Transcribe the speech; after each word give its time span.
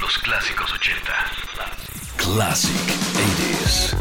Los 0.00 0.18
clásicos 0.18 0.70
80. 0.72 1.12
Classic 2.16 2.76
80s. 3.16 3.96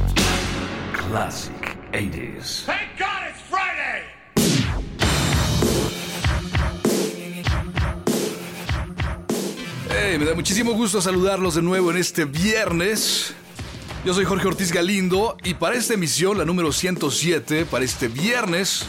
Classic 0.91 1.77
80s. 1.93 2.65
Thank 2.65 2.97
God 2.97 3.29
it's 3.29 3.41
Friday! 3.49 4.03
Hey, 9.89 10.17
me 10.19 10.25
da 10.25 10.35
muchísimo 10.35 10.73
gusto 10.73 11.01
saludarlos 11.01 11.55
de 11.55 11.61
nuevo 11.61 11.91
en 11.91 11.97
este 11.97 12.25
viernes. 12.25 13.33
Yo 14.03 14.13
soy 14.13 14.25
Jorge 14.25 14.47
Ortiz 14.47 14.73
Galindo 14.73 15.37
y 15.43 15.53
para 15.53 15.75
esta 15.75 15.93
emisión, 15.93 16.37
la 16.37 16.43
número 16.43 16.73
107, 16.73 17.65
para 17.65 17.85
este 17.85 18.09
viernes 18.09 18.85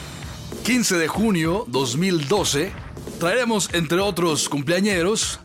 15 0.65 0.99
de 0.99 1.09
junio 1.09 1.65
2012, 1.69 2.73
traeremos 3.21 3.69
entre 3.75 4.01
otros 4.01 4.49
cumpleañeros 4.49 5.41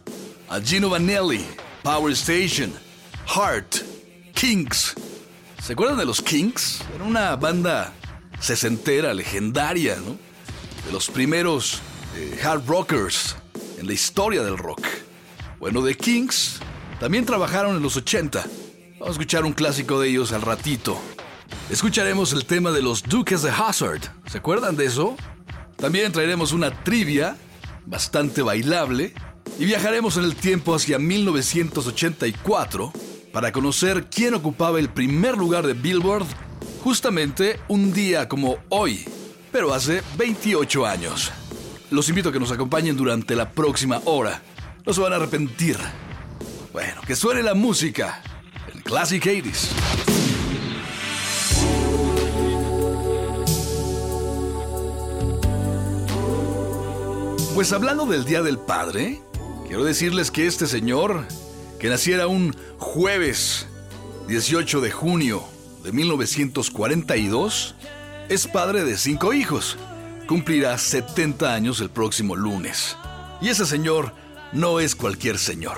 a 0.47 0.61
Gino 0.61 0.89
Vanelli, 0.89 1.45
Power 1.83 2.13
Station, 2.13 2.71
Heart, 3.27 3.83
Kings. 4.33 4.95
¿Se 5.61 5.73
acuerdan 5.73 5.97
de 5.97 6.05
los 6.05 6.21
Kings? 6.21 6.79
Era 6.95 7.03
una 7.03 7.35
banda 7.35 7.91
sesentera, 8.39 9.13
legendaria, 9.13 9.97
¿no? 9.97 10.17
De 10.85 10.93
los 10.93 11.09
primeros 11.09 11.81
eh, 12.15 12.39
hard 12.41 12.65
rockers 12.65 13.35
en 13.77 13.87
la 13.87 13.93
historia 13.93 14.41
del 14.41 14.57
rock. 14.57 14.87
Bueno, 15.59 15.83
The 15.83 15.97
Kings 15.97 16.59
también 17.01 17.25
trabajaron 17.25 17.75
en 17.75 17.83
los 17.83 17.97
80. 17.97 18.45
Vamos 18.93 19.07
a 19.09 19.11
escuchar 19.11 19.43
un 19.43 19.51
clásico 19.51 19.99
de 19.99 20.07
ellos 20.07 20.31
al 20.31 20.43
ratito. 20.43 20.97
Escucharemos 21.69 22.31
el 22.31 22.45
tema 22.45 22.71
de 22.71 22.81
los 22.81 23.03
Duques 23.03 23.41
de 23.41 23.49
Hazard. 23.49 24.01
¿Se 24.27 24.37
acuerdan 24.37 24.77
de 24.77 24.85
eso? 24.85 25.17
También 25.75 26.13
traeremos 26.13 26.53
una 26.53 26.71
trivia 26.83 27.35
bastante 27.85 28.41
bailable 28.41 29.13
y 29.59 29.65
viajaremos 29.65 30.17
en 30.17 30.23
el 30.25 30.35
tiempo 30.35 30.75
hacia 30.75 30.99
1984 30.99 32.91
para 33.31 33.51
conocer 33.51 34.07
quién 34.09 34.33
ocupaba 34.33 34.79
el 34.79 34.89
primer 34.89 35.37
lugar 35.37 35.67
de 35.67 35.73
Billboard 35.73 36.25
justamente 36.83 37.59
un 37.67 37.93
día 37.93 38.27
como 38.29 38.57
hoy, 38.69 39.05
pero 39.51 39.73
hace 39.73 40.01
28 40.17 40.85
años. 40.85 41.31
Los 41.91 42.09
invito 42.09 42.29
a 42.29 42.31
que 42.31 42.39
nos 42.39 42.51
acompañen 42.51 42.97
durante 42.97 43.35
la 43.35 43.51
próxima 43.51 44.01
hora. 44.05 44.41
No 44.85 44.93
se 44.93 45.01
van 45.01 45.13
a 45.13 45.17
arrepentir. 45.17 45.77
Bueno, 46.73 47.01
que 47.05 47.15
suene 47.15 47.41
la 47.43 47.53
música. 47.53 48.21
El 48.73 48.83
Classic 48.83 49.23
80s. 49.23 50.14
Pues 57.55 57.71
hablando 57.71 58.05
del 58.05 58.25
Día 58.25 58.43
del 58.43 58.57
Padre, 58.57 59.21
quiero 59.65 59.85
decirles 59.85 60.29
que 60.29 60.45
este 60.45 60.67
señor, 60.67 61.25
que 61.79 61.87
naciera 61.87 62.27
un 62.27 62.53
jueves 62.79 63.67
18 64.27 64.81
de 64.81 64.91
junio 64.91 65.41
de 65.81 65.93
1942, 65.93 67.75
es 68.27 68.47
padre 68.47 68.83
de 68.83 68.97
cinco 68.97 69.31
hijos. 69.31 69.77
Cumplirá 70.27 70.77
70 70.77 71.53
años 71.53 71.79
el 71.79 71.89
próximo 71.89 72.35
lunes. 72.35 72.97
Y 73.39 73.47
ese 73.47 73.65
señor 73.65 74.13
no 74.51 74.81
es 74.81 74.93
cualquier 74.93 75.37
señor. 75.37 75.77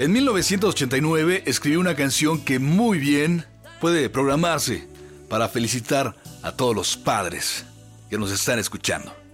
En 0.00 0.10
1989 0.10 1.44
escribió 1.46 1.78
una 1.78 1.94
canción 1.94 2.40
que 2.40 2.58
muy 2.58 2.98
bien 2.98 3.46
puede 3.80 4.10
programarse 4.10 4.88
para 5.28 5.48
felicitar 5.48 6.16
a 6.42 6.50
todos 6.50 6.74
los 6.74 6.96
padres 6.96 7.64
que 8.10 8.18
nos 8.18 8.32
están 8.32 8.58
escuchando. 8.58 9.27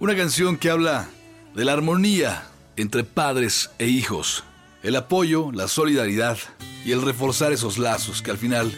Una 0.00 0.14
canción 0.14 0.56
que 0.56 0.70
habla 0.70 1.08
de 1.56 1.64
la 1.64 1.72
armonía 1.72 2.44
entre 2.76 3.02
padres 3.02 3.70
e 3.80 3.88
hijos, 3.88 4.44
el 4.84 4.94
apoyo, 4.94 5.50
la 5.50 5.66
solidaridad 5.66 6.38
y 6.84 6.92
el 6.92 7.02
reforzar 7.02 7.52
esos 7.52 7.78
lazos 7.78 8.22
que 8.22 8.30
al 8.30 8.38
final 8.38 8.72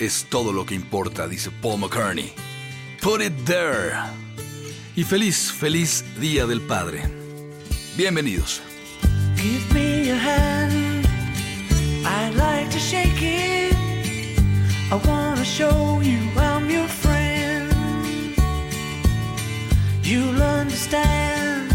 es 0.00 0.26
todo 0.28 0.52
lo 0.52 0.66
que 0.66 0.74
importa, 0.74 1.28
dice 1.28 1.52
Paul 1.62 1.78
McCartney. 1.78 2.32
Put 3.00 3.22
it 3.22 3.32
there. 3.44 3.92
Y 4.96 5.04
feliz, 5.04 5.52
feliz 5.52 6.04
Día 6.20 6.44
del 6.44 6.60
Padre. 6.60 7.04
Bienvenidos. 7.96 8.62
Give 9.36 9.72
me 9.72 10.08
your 10.08 10.18
hand. 10.18 11.06
I'd 12.04 12.34
like 12.34 12.68
to 12.70 12.80
shake 12.80 13.22
it. 13.22 13.76
I 14.90 14.96
wanna 15.06 15.44
show 15.44 16.00
you 16.02 16.18
You'll 20.04 20.42
understand 20.42 21.72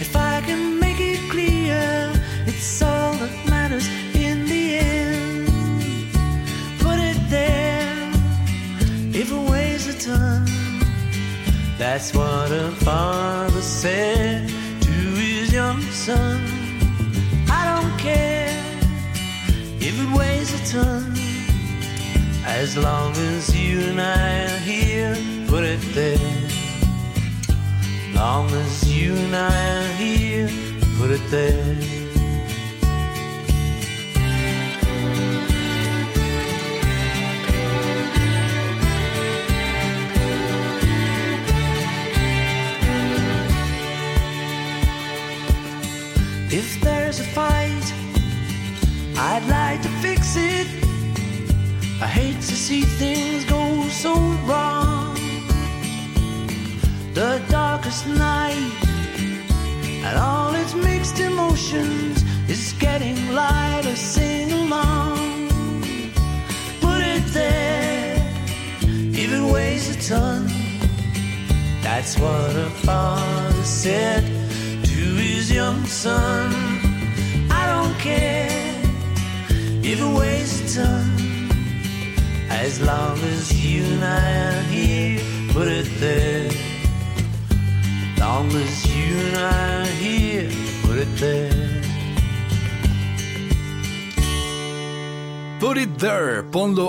if 0.00 0.16
I 0.16 0.40
can 0.40 0.80
make 0.80 0.98
it 0.98 1.20
clear. 1.30 2.10
It's 2.46 2.82
all 2.82 3.12
that 3.12 3.48
matters 3.48 3.86
in 4.14 4.46
the 4.46 4.76
end. 4.76 5.48
Put 6.80 6.98
it 6.98 7.18
there. 7.28 8.10
If 9.12 9.30
it 9.30 9.50
weighs 9.50 9.86
a 9.88 9.98
ton, 9.98 10.46
that's 11.76 12.14
what 12.14 12.50
a 12.50 12.70
father 12.80 13.60
said 13.60 14.48
to 14.48 14.90
his 14.90 15.52
young 15.52 15.82
son. 15.92 16.40
I 17.50 17.62
don't 17.70 17.98
care 17.98 18.58
if 19.80 19.94
it 20.00 20.16
weighs 20.16 20.50
a 20.54 20.72
ton, 20.72 21.12
as 22.46 22.76
long 22.78 23.12
as 23.12 23.54
you 23.54 23.80
and 23.80 24.00
I 24.00 24.44
are 24.44 24.58
here. 24.60 25.14
Put 25.46 25.64
it 25.64 25.80
there. 25.92 26.51
Long 28.22 28.48
as 28.52 28.88
you 28.88 29.16
and 29.16 29.34
I 29.34 29.78
are 29.78 29.92
here, 29.94 30.48
put 30.96 31.10
it 31.10 31.28
there. 31.28 32.21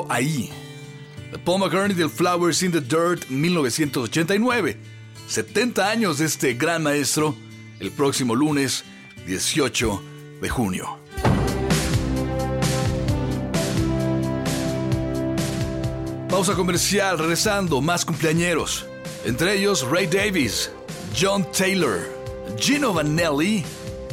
Ponlo 0.03 0.13
ahí. 0.13 0.49
Paul 1.45 1.59
McCartney 1.59 1.95
del 1.95 2.09
Flowers 2.09 2.61
in 2.63 2.71
the 2.71 2.81
Dirt 2.81 3.29
1989. 3.29 4.77
70 5.27 5.89
años 5.89 6.19
de 6.19 6.25
este 6.25 6.53
gran 6.53 6.83
maestro, 6.83 7.35
el 7.79 7.91
próximo 7.91 8.35
lunes 8.35 8.83
18 9.25 10.03
de 10.41 10.49
junio. 10.49 10.97
Pausa 16.29 16.55
comercial, 16.55 17.17
regresando, 17.19 17.81
más 17.81 18.05
cumpleañeros. 18.05 18.85
Entre 19.25 19.57
ellos 19.57 19.87
Ray 19.89 20.07
Davis, 20.07 20.71
John 21.19 21.45
Taylor, 21.51 21.99
Gino 22.57 22.93
Vanelli 22.93 23.63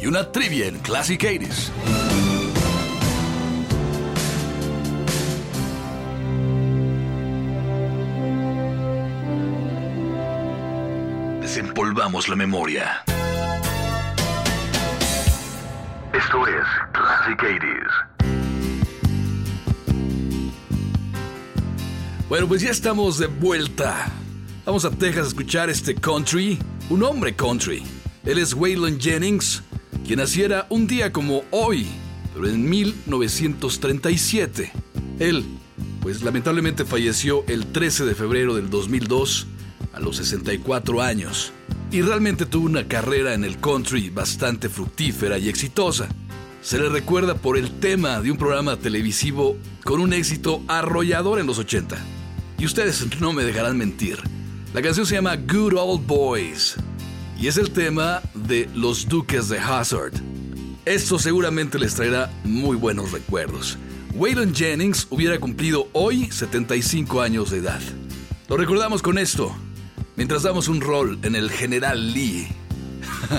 y 0.00 0.06
una 0.06 0.30
trivia 0.30 0.66
en 0.66 0.78
Classic 0.78 1.20
80s. 1.20 2.19
Desempolvamos 11.60 12.26
la 12.26 12.36
memoria. 12.36 13.04
Esto 16.14 16.46
es 16.46 16.64
Classic 16.94 17.38
80s. 17.38 17.90
Bueno, 22.30 22.48
pues 22.48 22.62
ya 22.62 22.70
estamos 22.70 23.18
de 23.18 23.26
vuelta. 23.26 24.10
Vamos 24.64 24.86
a 24.86 24.90
Texas 24.90 25.24
a 25.24 25.28
escuchar 25.28 25.68
este 25.68 25.94
country, 25.94 26.58
un 26.88 27.02
hombre 27.02 27.36
country, 27.36 27.82
Él 28.24 28.38
es 28.38 28.54
Waylon 28.54 28.98
Jennings, 28.98 29.62
quien 30.06 30.20
naciera 30.20 30.66
un 30.70 30.86
día 30.86 31.12
como 31.12 31.44
hoy, 31.50 31.86
pero 32.32 32.48
en 32.48 32.70
1937. 32.70 34.72
Él, 35.18 35.44
pues 36.00 36.22
lamentablemente 36.22 36.86
falleció 36.86 37.44
el 37.48 37.66
13 37.66 38.06
de 38.06 38.14
febrero 38.14 38.54
del 38.54 38.70
2002 38.70 39.46
a 39.92 40.00
los 40.00 40.16
64 40.16 41.02
años 41.02 41.52
y 41.90 42.02
realmente 42.02 42.46
tuvo 42.46 42.66
una 42.66 42.86
carrera 42.86 43.34
en 43.34 43.44
el 43.44 43.58
country 43.58 44.10
bastante 44.10 44.68
fructífera 44.68 45.38
y 45.38 45.48
exitosa. 45.48 46.08
Se 46.62 46.78
le 46.78 46.88
recuerda 46.88 47.34
por 47.34 47.56
el 47.56 47.80
tema 47.80 48.20
de 48.20 48.30
un 48.30 48.36
programa 48.36 48.76
televisivo 48.76 49.56
con 49.84 50.00
un 50.00 50.12
éxito 50.12 50.62
arrollador 50.68 51.40
en 51.40 51.46
los 51.46 51.58
80. 51.58 51.96
Y 52.58 52.66
ustedes 52.66 53.06
no 53.20 53.32
me 53.32 53.44
dejarán 53.44 53.78
mentir. 53.78 54.18
La 54.74 54.82
canción 54.82 55.06
se 55.06 55.14
llama 55.14 55.36
Good 55.36 55.74
Old 55.74 56.06
Boys 56.06 56.76
y 57.40 57.48
es 57.48 57.56
el 57.56 57.70
tema 57.70 58.20
de 58.34 58.68
Los 58.74 59.08
Duques 59.08 59.48
de 59.48 59.58
Hazard. 59.58 60.12
Esto 60.84 61.18
seguramente 61.18 61.78
les 61.78 61.94
traerá 61.94 62.30
muy 62.44 62.76
buenos 62.76 63.12
recuerdos. 63.12 63.78
Waylon 64.14 64.54
Jennings 64.54 65.06
hubiera 65.10 65.38
cumplido 65.38 65.88
hoy 65.92 66.30
75 66.30 67.22
años 67.22 67.50
de 67.50 67.58
edad. 67.58 67.80
Lo 68.48 68.56
recordamos 68.56 69.00
con 69.00 69.16
esto, 69.16 69.54
mientras 70.20 70.42
damos 70.42 70.68
un 70.68 70.82
rol 70.82 71.18
en 71.22 71.34
el 71.34 71.50
General 71.50 72.12
Lee. 72.12 72.46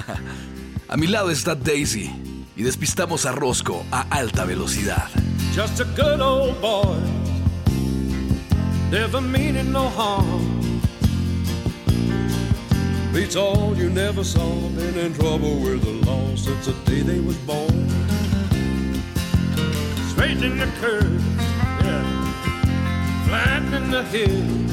a 0.89 0.97
mi 0.97 1.05
lado 1.05 1.29
está 1.29 1.53
Daisy 1.53 2.09
y 2.55 2.63
despistamos 2.63 3.27
a 3.27 3.33
Roscoe 3.33 3.83
a 3.91 4.01
alta 4.09 4.45
velocidad. 4.45 5.07
Just 5.53 5.79
a 5.79 5.83
good 5.95 6.19
old 6.19 6.59
boy, 6.59 6.97
never 8.89 9.21
meaning 9.21 9.71
no 9.71 9.91
harm. 9.91 10.41
Beats 13.13 13.35
all 13.35 13.77
you 13.77 13.91
never 13.91 14.23
saw, 14.23 14.49
been 14.75 14.97
in 14.97 15.13
trouble 15.13 15.59
with 15.59 15.83
the 15.83 16.03
law 16.07 16.35
since 16.35 16.65
the 16.65 16.73
day 16.89 17.03
they 17.03 17.19
was 17.19 17.37
born. 17.45 17.87
Straightening 20.09 20.57
the 20.57 20.71
curves, 20.81 21.23
yeah, 21.83 23.23
flattening 23.27 23.91
the 23.91 24.03
hills. 24.05 24.70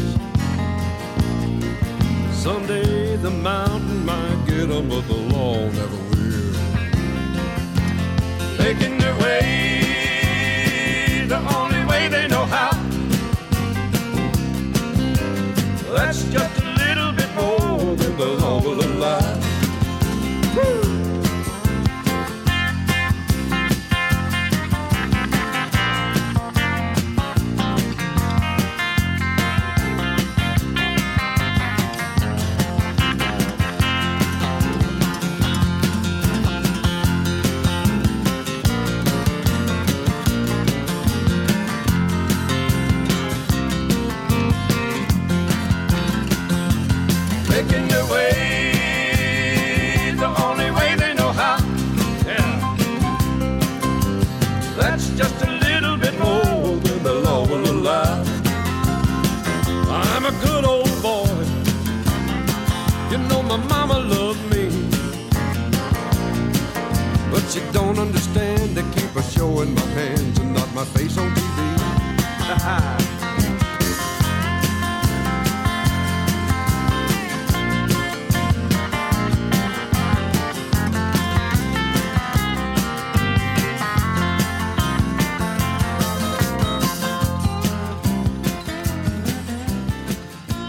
Someday 2.39 3.17
the 3.17 3.31
mountain 3.31 4.07
might 4.07 4.41
get 4.47 4.71
'em, 4.71 4.89
but 4.89 5.05
the 5.09 5.21
law 5.35 5.57
never 5.79 6.01
will. 6.11 6.55
Making 8.59 8.97
their 8.99 9.17
way 9.25 9.43
the 11.29 11.41
only 11.59 11.85
way 11.91 12.09
they 12.09 12.29
know 12.29 12.47
how. 12.47 12.71
That's 15.95 16.23
just 16.35 16.58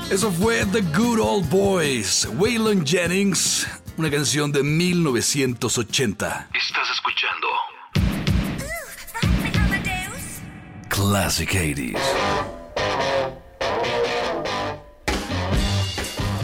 Eso 0.09 0.31
fue 0.31 0.65
The 0.65 0.81
Good 0.81 1.19
Old 1.19 1.49
Boys, 1.51 2.27
Waylon 2.33 2.83
Jennings, 2.83 3.67
una 3.95 4.09
canción 4.09 4.51
de 4.51 4.63
1980. 4.63 6.49
Estás 6.51 6.89
escuchando. 6.89 7.47
Classic 10.87 11.47
80s. 11.47 11.99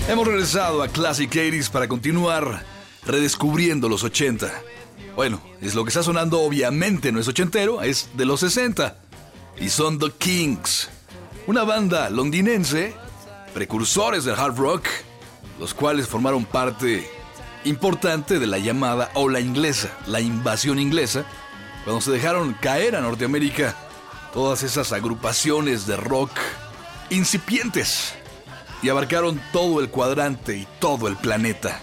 Hemos 0.09 0.27
regresado 0.27 0.83
a 0.83 0.88
Classic 0.88 1.31
80s 1.31 1.71
para 1.71 1.88
continuar 1.88 2.63
redescubriendo 3.03 3.89
los 3.89 4.03
80. 4.03 4.61
Bueno, 5.15 5.41
es 5.59 5.73
lo 5.73 5.83
que 5.83 5.89
está 5.89 6.03
sonando 6.03 6.39
obviamente 6.41 7.11
no 7.11 7.19
es 7.19 7.27
ochentero, 7.27 7.81
es 7.81 8.09
de 8.13 8.25
los 8.25 8.41
60. 8.41 8.95
Y 9.59 9.69
son 9.69 9.97
The 9.97 10.11
Kings, 10.11 10.88
una 11.47 11.63
banda 11.63 12.11
londinense, 12.11 12.94
precursores 13.56 14.25
del 14.25 14.36
hard 14.36 14.57
rock, 14.57 14.86
los 15.60 15.74
cuales 15.74 16.10
formaron 16.10 16.44
parte 16.44 17.10
importante 17.63 18.38
de 18.38 18.48
la 18.48 18.60
llamada 18.60 19.10
ola 19.13 19.40
inglesa, 19.40 19.90
la 20.07 20.19
invasión 20.19 20.78
inglesa, 20.78 21.24
cuando 21.86 22.02
se 22.02 22.12
dejaron 22.12 22.54
caer 22.56 22.98
a 22.98 23.02
Norteamérica 23.02 23.74
todas 24.34 24.62
esas 24.63 24.92
agrupaciones 24.92 25.88
de 25.88 25.96
rock 25.96 26.31
incipientes 27.10 28.13
y 28.84 28.90
abarcaron 28.90 29.42
todo 29.54 29.80
el 29.80 29.90
cuadrante 29.90 30.57
y 30.57 30.68
todo 30.80 31.07
el 31.07 31.16
planeta 31.16 31.81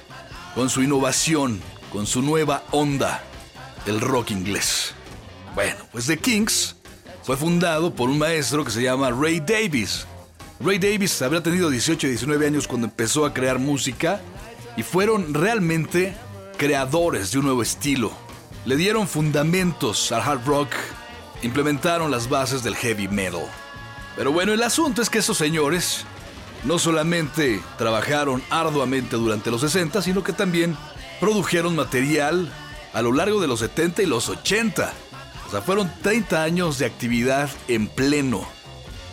con 0.54 0.68
su 0.68 0.82
innovación, 0.82 1.58
con 1.90 2.06
su 2.06 2.20
nueva 2.20 2.64
onda, 2.70 3.24
el 3.86 4.02
rock 4.02 4.32
inglés. 4.32 4.92
Bueno, 5.54 5.78
pues 5.90 6.06
The 6.06 6.18
Kings 6.18 6.76
fue 7.22 7.38
fundado 7.38 7.94
por 7.94 8.10
un 8.10 8.18
maestro 8.18 8.62
que 8.62 8.70
se 8.70 8.82
llama 8.82 9.10
Ray 9.10 9.40
Davis. 9.40 10.06
Ray 10.64 10.78
Davis 10.78 11.20
habría 11.22 11.42
tenido 11.42 11.70
18 11.70 12.06
y 12.06 12.10
19 12.10 12.46
años 12.46 12.68
cuando 12.68 12.86
empezó 12.86 13.26
a 13.26 13.34
crear 13.34 13.58
música 13.58 14.20
y 14.76 14.84
fueron 14.84 15.34
realmente 15.34 16.14
creadores 16.56 17.32
de 17.32 17.40
un 17.40 17.46
nuevo 17.46 17.62
estilo. 17.62 18.12
Le 18.64 18.76
dieron 18.76 19.08
fundamentos 19.08 20.12
al 20.12 20.22
hard 20.22 20.46
rock, 20.46 20.68
implementaron 21.42 22.12
las 22.12 22.28
bases 22.28 22.62
del 22.62 22.76
heavy 22.76 23.08
metal. 23.08 23.42
Pero 24.14 24.30
bueno, 24.30 24.52
el 24.52 24.62
asunto 24.62 25.02
es 25.02 25.10
que 25.10 25.18
esos 25.18 25.36
señores 25.36 26.04
no 26.62 26.78
solamente 26.78 27.60
trabajaron 27.76 28.40
arduamente 28.48 29.16
durante 29.16 29.50
los 29.50 29.62
60, 29.62 30.00
sino 30.00 30.22
que 30.22 30.32
también 30.32 30.76
produjeron 31.18 31.74
material 31.74 32.52
a 32.92 33.02
lo 33.02 33.12
largo 33.12 33.40
de 33.40 33.48
los 33.48 33.58
70 33.58 34.04
y 34.04 34.06
los 34.06 34.28
80. 34.28 34.92
O 35.48 35.50
sea, 35.50 35.60
fueron 35.60 35.92
30 36.02 36.40
años 36.40 36.78
de 36.78 36.86
actividad 36.86 37.50
en 37.66 37.88
pleno. 37.88 38.46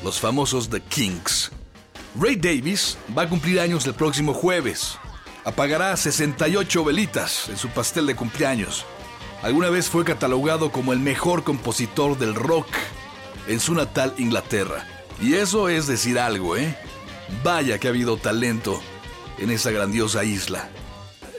Los 0.03 0.19
famosos 0.19 0.69
The 0.69 0.79
Kings. 0.79 1.51
Ray 2.19 2.37
Davis 2.37 2.97
va 3.17 3.23
a 3.23 3.29
cumplir 3.29 3.59
años 3.59 3.85
el 3.85 3.93
próximo 3.93 4.33
jueves. 4.33 4.97
Apagará 5.43 5.95
68 5.95 6.85
velitas 6.85 7.49
en 7.49 7.57
su 7.57 7.67
pastel 7.69 8.05
de 8.05 8.15
cumpleaños. 8.15 8.85
Alguna 9.41 9.69
vez 9.69 9.89
fue 9.89 10.05
catalogado 10.05 10.71
como 10.71 10.93
el 10.93 10.99
mejor 10.99 11.43
compositor 11.43 12.17
del 12.17 12.33
rock 12.33 12.67
en 13.47 13.59
su 13.59 13.73
natal 13.73 14.13
Inglaterra. 14.17 14.85
Y 15.21 15.33
eso 15.33 15.67
es 15.67 15.85
decir 15.87 16.17
algo, 16.17 16.55
¿eh? 16.55 16.77
Vaya 17.43 17.77
que 17.77 17.87
ha 17.87 17.91
habido 17.91 18.15
talento 18.15 18.81
en 19.37 19.51
esa 19.51 19.71
grandiosa 19.71 20.23
isla. 20.23 20.69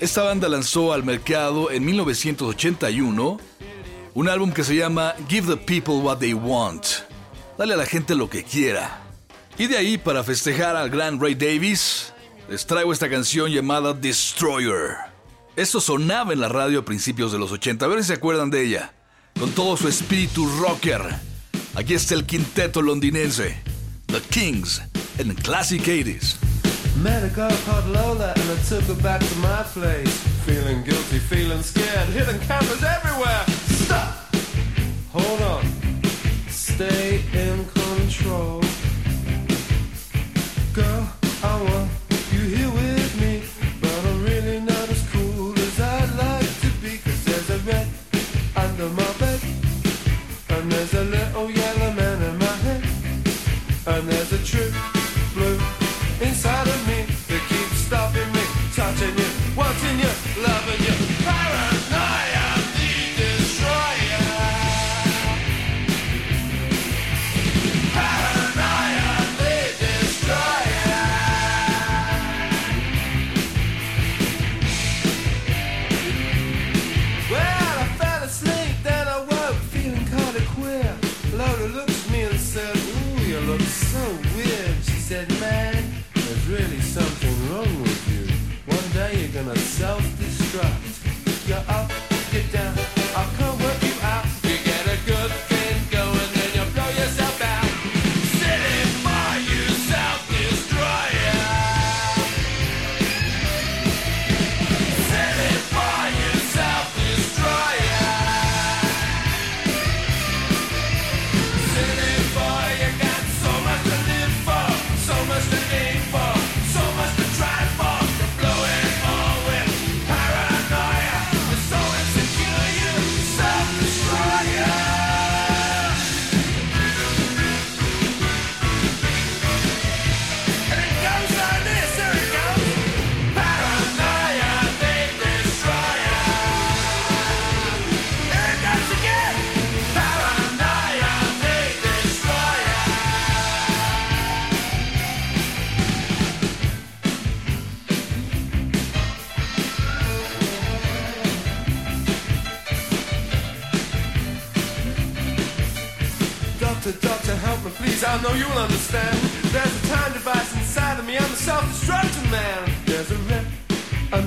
Esta 0.01 0.23
banda 0.23 0.49
lanzó 0.49 0.93
al 0.93 1.03
mercado 1.03 1.71
en 1.71 1.85
1981 1.85 3.41
un 4.13 4.29
álbum 4.29 4.53
que 4.53 4.65
se 4.65 4.77
llama 4.77 5.15
Give 5.29 5.47
the 5.47 5.57
People 5.57 5.95
What 5.95 6.19
They 6.19 6.35
Want. 6.35 7.10
Dale 7.61 7.75
a 7.75 7.77
la 7.77 7.85
gente 7.85 8.15
lo 8.15 8.31
que 8.31 8.43
quiera. 8.43 9.03
Y 9.59 9.67
de 9.67 9.77
ahí, 9.77 9.99
para 9.99 10.25
festejar 10.25 10.77
al 10.77 10.89
gran 10.89 11.21
Ray 11.21 11.35
Davis, 11.35 12.11
les 12.49 12.65
traigo 12.65 12.91
esta 12.91 13.11
canción 13.11 13.51
llamada 13.51 13.93
Destroyer. 13.93 14.97
Esto 15.57 15.79
sonaba 15.79 16.33
en 16.33 16.41
la 16.41 16.49
radio 16.49 16.79
a 16.79 16.85
principios 16.87 17.33
de 17.33 17.39
los 17.39 17.53
80, 17.53 17.85
a 17.85 17.89
ver 17.89 17.99
si 17.99 18.07
se 18.07 18.13
acuerdan 18.15 18.49
de 18.49 18.65
ella. 18.65 18.95
Con 19.39 19.51
todo 19.51 19.77
su 19.77 19.89
espíritu 19.89 20.49
rocker. 20.59 21.03
Aquí 21.75 21.93
está 21.93 22.15
el 22.15 22.25
quinteto 22.25 22.81
londinense, 22.81 23.61
The 24.07 24.23
Kings, 24.23 24.81
en 25.19 25.35
Classic 25.35 25.83
80s. 25.83 26.37
Met 27.03 27.25
a 27.25 27.29
girl 27.29 27.55
called 27.67 27.87
Lola 27.89 28.33
and 28.37 28.51
I 28.51 28.57
took 28.71 28.85
her 28.85 29.03
back 29.03 29.21
to 29.21 29.35
my 29.37 29.65
place. 29.75 30.17
Feeling 30.47 30.83
guilty, 30.83 31.19
feeling 31.19 31.63
scared, 31.63 32.09
hidden 32.09 32.41
cameras 32.41 32.83
everywhere. 32.83 33.45
Stop! 33.85 34.35
Hold 35.13 35.43
on. 35.43 35.80
Stay 36.81 37.21
in 37.35 37.63
control. 37.67 38.63
Girl, 40.73 41.13
I 41.43 41.63
want 41.69 41.91
you 42.33 42.41
here 42.41 42.71
with 42.71 43.21
me. 43.21 43.43
But 43.83 44.03
I'm 44.07 44.25
really 44.25 44.61
not 44.61 44.89
as 44.89 45.07
cool 45.13 45.53
as 45.59 45.79
I'd 45.79 46.11
like 46.17 46.61
to 46.63 46.71
be. 46.81 46.97
Cause 47.05 47.23
there's 47.27 47.51
a 47.51 47.59
red 47.71 47.87
under 48.57 48.89
my 48.95 49.13
bed. 49.19 49.41
And 50.49 50.73
there's 50.73 50.95
a 50.95 51.05
little 51.05 51.51
yellow 51.51 51.93
man 51.93 52.23
in 52.23 52.39
my 52.39 52.57
head. 52.65 52.83
And 53.87 54.09
there's 54.09 54.33
a 54.33 54.43
true 54.43 55.00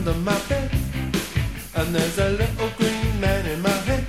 under 0.06 0.20
my 0.20 0.38
bed 0.50 0.70
And 1.76 1.96
there's 1.96 2.18
a 2.18 2.30
little 2.32 2.70
green 2.78 3.22
man 3.22 3.46
in 3.46 3.62
my 3.62 3.78
head. 3.88 4.06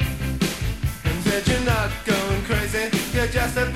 And 1.05 1.23
said 1.23 1.47
you're 1.47 1.61
not 1.61 1.91
going 2.05 2.43
crazy, 2.43 2.91
you're 3.15 3.29
just 3.29 3.57
a 3.57 3.74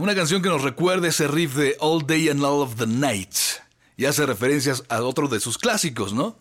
Una 0.00 0.14
canción 0.16 0.42
que 0.42 0.48
nos 0.48 0.62
recuerda 0.62 1.06
ese 1.06 1.28
riff 1.28 1.54
de 1.54 1.76
All 1.78 2.04
Day 2.04 2.28
and 2.28 2.42
All 2.42 2.62
of 2.62 2.74
the 2.76 2.86
Night. 2.86 3.32
Y 3.96 4.06
hace 4.06 4.26
referencias 4.26 4.82
a 4.88 5.02
otro 5.02 5.28
de 5.28 5.38
sus 5.38 5.56
clásicos, 5.56 6.12
¿no? 6.12 6.36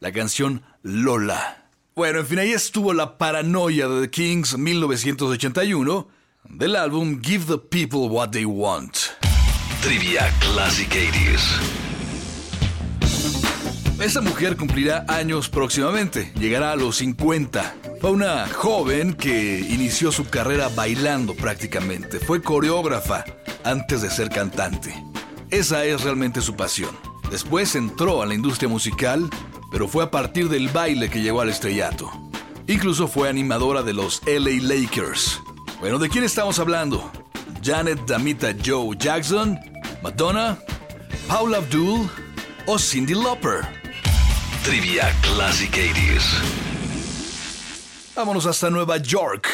La 0.00 0.12
canción 0.12 0.62
Lola. 0.82 1.68
Bueno, 1.94 2.18
en 2.18 2.26
fin, 2.26 2.38
ahí 2.40 2.52
estuvo 2.52 2.92
la 2.92 3.16
paranoia 3.16 3.88
de 3.88 4.02
The 4.02 4.10
Kings 4.10 4.58
1981 4.58 6.08
del 6.50 6.76
álbum 6.76 7.22
Give 7.22 7.46
the 7.46 7.56
People 7.56 8.08
What 8.10 8.30
They 8.32 8.44
Want. 8.44 8.94
Trivia 9.80 10.30
Classic 10.40 10.88
80s. 10.90 11.83
Esta 14.04 14.20
mujer 14.20 14.58
cumplirá 14.58 15.06
años 15.08 15.48
próximamente, 15.48 16.30
llegará 16.38 16.72
a 16.72 16.76
los 16.76 16.96
50. 16.96 17.74
Fue 18.02 18.10
una 18.10 18.46
joven 18.48 19.14
que 19.14 19.60
inició 19.60 20.12
su 20.12 20.28
carrera 20.28 20.68
bailando 20.68 21.34
prácticamente. 21.34 22.20
Fue 22.20 22.42
coreógrafa 22.42 23.24
antes 23.64 24.02
de 24.02 24.10
ser 24.10 24.28
cantante. 24.28 24.94
Esa 25.48 25.86
es 25.86 26.02
realmente 26.02 26.42
su 26.42 26.54
pasión. 26.54 26.90
Después 27.30 27.74
entró 27.76 28.20
a 28.20 28.26
la 28.26 28.34
industria 28.34 28.68
musical, 28.68 29.30
pero 29.72 29.88
fue 29.88 30.04
a 30.04 30.10
partir 30.10 30.50
del 30.50 30.68
baile 30.68 31.08
que 31.08 31.22
llegó 31.22 31.40
al 31.40 31.48
estrellato. 31.48 32.12
Incluso 32.66 33.08
fue 33.08 33.30
animadora 33.30 33.82
de 33.82 33.94
los 33.94 34.20
LA 34.26 34.60
Lakers. 34.60 35.40
Bueno, 35.80 35.98
¿de 35.98 36.10
quién 36.10 36.24
estamos 36.24 36.58
hablando? 36.58 37.10
Janet 37.62 38.04
Damita 38.06 38.54
Joe 38.62 38.98
Jackson, 38.98 39.58
Madonna, 40.02 40.58
Paula 41.26 41.56
Abdul 41.56 42.06
o 42.66 42.78
Cindy 42.78 43.14
Lauper. 43.14 43.83
Trivia 44.64 45.12
Classic 45.20 45.70
80s. 45.70 46.40
Vámonos 48.16 48.46
hasta 48.46 48.70
Nueva 48.70 48.96
York. 48.96 49.46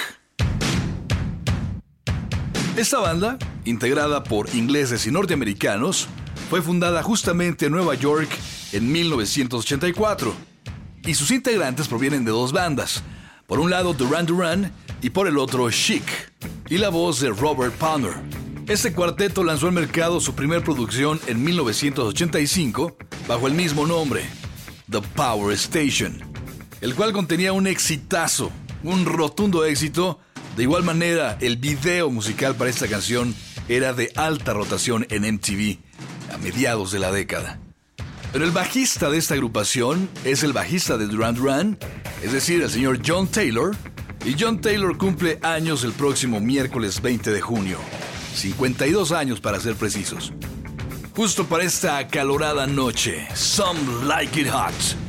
Esta 2.77 3.01
banda, 3.01 3.37
integrada 3.65 4.23
por 4.23 4.55
ingleses 4.55 5.09
y 5.09 5.11
norteamericanos, 5.11 6.07
fue 6.49 6.63
fundada 6.63 7.03
justamente 7.03 7.67
en 7.67 7.73
Nueva 7.73 7.97
York 7.97 8.29
en 8.71 8.93
1984. 8.93 10.33
Y 11.03 11.15
sus 11.15 11.33
integrantes 11.33 11.89
provienen 11.89 12.25
de 12.25 12.31
dos 12.31 12.53
bandas. 12.53 13.03
Por 13.49 13.59
un 13.59 13.69
lado 13.69 13.95
Duran 13.95 14.27
Duran 14.27 14.73
y 15.03 15.11
por 15.11 15.27
el 15.27 15.39
otro 15.39 15.69
Chic. 15.73 16.05
Y 16.69 16.79
la 16.79 16.89
voz 16.89 17.19
de 17.19 17.31
Robert 17.31 17.75
Palmer. 17.75 18.15
Este 18.69 18.93
cuarteto 18.93 19.43
lanzó 19.43 19.67
al 19.67 19.73
mercado 19.73 20.21
su 20.21 20.37
primer 20.37 20.63
producción 20.63 21.19
en 21.27 21.43
1985 21.43 22.97
bajo 23.27 23.49
el 23.49 23.55
mismo 23.55 23.89
nombre. 23.89 24.40
The 24.91 25.01
Power 25.15 25.53
Station, 25.55 26.21
el 26.81 26.97
cual 26.97 27.13
contenía 27.13 27.53
un 27.53 27.69
exitazo, 27.69 28.51
un 28.83 29.05
rotundo 29.05 29.65
éxito. 29.65 30.19
De 30.57 30.65
igual 30.65 30.83
manera, 30.83 31.39
el 31.41 31.59
video 31.59 32.11
musical 32.11 32.57
para 32.57 32.71
esta 32.71 32.89
canción 32.89 33.35
era 33.69 33.93
de 33.93 34.13
alta 34.17 34.53
rotación 34.53 35.07
en 35.11 35.23
MTV 35.35 35.79
a 36.35 36.39
mediados 36.39 36.91
de 36.91 36.99
la 36.99 37.13
década. 37.13 37.61
Pero 38.33 38.45
el 38.45 38.51
bajista 38.51 39.11
de 39.11 39.19
esta 39.19 39.35
agrupación 39.35 40.09
es 40.25 40.43
el 40.43 40.53
bajista 40.53 40.99
de 40.99 41.07
Duran 41.07 41.37
Duran, 41.37 41.79
es 42.23 42.33
decir, 42.33 42.61
el 42.61 42.71
señor 42.71 43.01
John 43.07 43.29
Taylor, 43.29 43.77
y 44.25 44.35
John 44.39 44.61
Taylor 44.61 44.99
cumple 44.99 45.39
años 45.43 45.85
el 45.85 45.93
próximo 45.93 46.41
miércoles 46.41 47.01
20 47.01 47.31
de 47.31 47.41
junio. 47.41 47.79
52 48.35 49.13
años 49.13 49.41
para 49.41 49.61
ser 49.61 49.77
precisos 49.77 50.33
justo 51.15 51.45
para 51.45 51.65
esta 51.65 51.99
acalorada 51.99 52.67
noche. 52.67 53.27
Some 53.35 54.07
like 54.07 54.41
it 54.41 54.49
hot. 54.49 55.00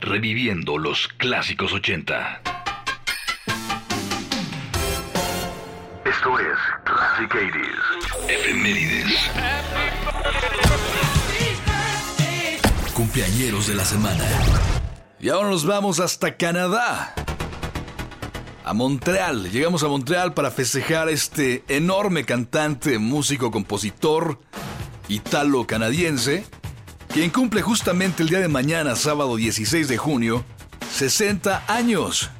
Reviviendo 0.00 0.78
los 0.78 1.08
clásicos 1.08 1.72
80. 1.72 2.42
Esto 6.04 6.38
es 6.38 6.58
Classic 6.84 7.30
80s. 7.30 8.28
Efemérides. 8.28 9.18
Cumpleañeros 12.94 13.66
de 13.68 13.74
la 13.74 13.84
semana. 13.84 14.24
Y 15.18 15.28
ahora 15.28 15.50
nos 15.50 15.64
vamos 15.64 16.00
hasta 16.00 16.36
Canadá. 16.36 17.14
A 18.64 18.74
Montreal. 18.74 19.50
Llegamos 19.50 19.82
a 19.82 19.88
Montreal 19.88 20.34
para 20.34 20.50
festejar 20.50 21.08
este 21.08 21.64
enorme 21.68 22.24
cantante, 22.24 22.98
músico, 22.98 23.50
compositor 23.50 24.38
italo-canadiense, 25.08 26.44
quien 27.12 27.30
cumple 27.30 27.60
justamente 27.60 28.22
el 28.22 28.28
día 28.28 28.40
de 28.40 28.48
mañana, 28.48 28.96
sábado 28.96 29.36
16 29.36 29.88
de 29.88 29.98
junio, 29.98 30.44
60 30.92 31.64
años. 31.66 32.30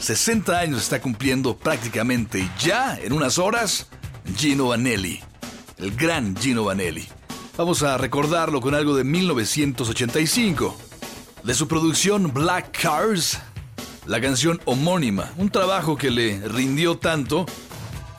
60 0.00 0.58
años 0.58 0.82
está 0.82 1.00
cumpliendo 1.00 1.56
prácticamente 1.56 2.48
ya 2.58 2.98
en 2.98 3.12
unas 3.12 3.38
horas 3.38 3.88
Gino 4.36 4.68
Vanelli, 4.68 5.20
el 5.78 5.94
gran 5.96 6.36
Gino 6.36 6.64
Vanelli. 6.64 7.08
Vamos 7.56 7.82
a 7.82 7.98
recordarlo 7.98 8.60
con 8.60 8.74
algo 8.74 8.94
de 8.96 9.04
1985. 9.04 10.76
De 11.42 11.54
su 11.54 11.68
producción 11.68 12.32
Black 12.34 12.82
Cars, 12.82 13.40
la 14.06 14.20
canción 14.20 14.60
homónima, 14.64 15.32
un 15.36 15.50
trabajo 15.50 15.96
que 15.96 16.10
le 16.10 16.40
rindió 16.48 16.98
tanto 16.98 17.46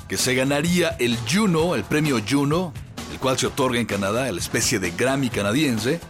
que 0.08 0.18
se 0.18 0.36
ganaría 0.36 0.90
el 1.00 1.18
Juno, 1.30 1.74
el 1.74 1.84
premio 1.86 2.22
Juno, 2.28 2.74
el 3.12 3.20
cual 3.20 3.40
se 3.40 3.48
otorga 3.48 3.80
en 3.80 3.86
Canadá, 3.86 4.30
la 4.30 4.40
especie 4.40 4.78
de 4.78 4.92
Grammy 4.92 5.30
canadiense. 5.30 6.02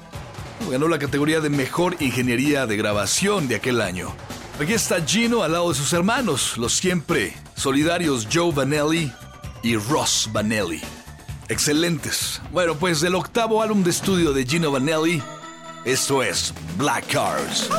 Ganó 0.71 0.87
la 0.87 0.97
categoría 0.97 1.39
de 1.39 1.49
mejor 1.49 1.95
ingeniería 1.99 2.65
de 2.65 2.77
grabación 2.77 3.47
de 3.47 3.55
aquel 3.55 3.79
año. 3.79 4.13
Aquí 4.59 4.73
está 4.73 5.05
Gino 5.05 5.43
al 5.43 5.51
lado 5.53 5.69
de 5.69 5.75
sus 5.75 5.93
hermanos, 5.93 6.57
los 6.57 6.73
siempre 6.73 7.35
solidarios 7.55 8.27
Joe 8.31 8.51
Vanelli 8.51 9.11
y 9.63 9.75
Ross 9.75 10.29
Vanelli. 10.31 10.81
Excelentes. 11.47 12.41
Bueno, 12.51 12.75
pues 12.75 13.01
del 13.01 13.13
octavo 13.13 13.61
álbum 13.61 13.83
de 13.83 13.91
estudio 13.91 14.33
de 14.33 14.45
Gino 14.45 14.71
Vanelli, 14.71 15.21
esto 15.85 16.23
es 16.23 16.55
Black 16.77 17.05
Cars. 17.11 17.69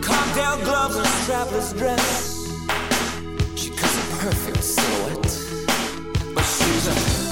Cocktail 0.00 0.56
gloves 0.64 0.96
and 0.96 1.06
strapless 1.06 1.76
dress. 1.76 2.48
She 3.56 3.70
cuts 3.70 3.96
a 3.96 4.16
perfect 4.18 4.62
silhouette, 4.62 6.34
but 6.34 6.44
she's 6.44 6.86
a 6.88 7.29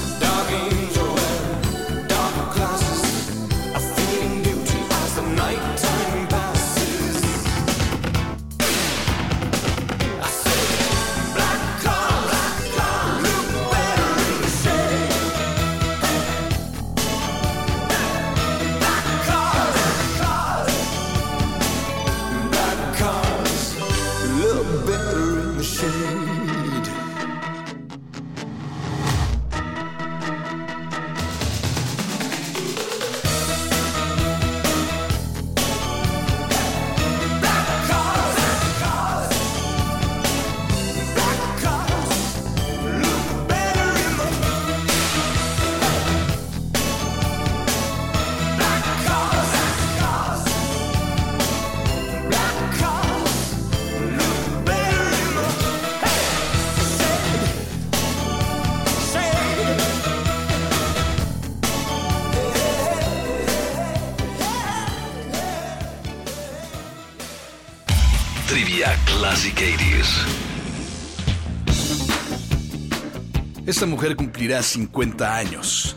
Esta 73.79 73.87
mujer 73.87 74.17
cumplirá 74.17 74.61
50 74.61 75.37
años. 75.37 75.95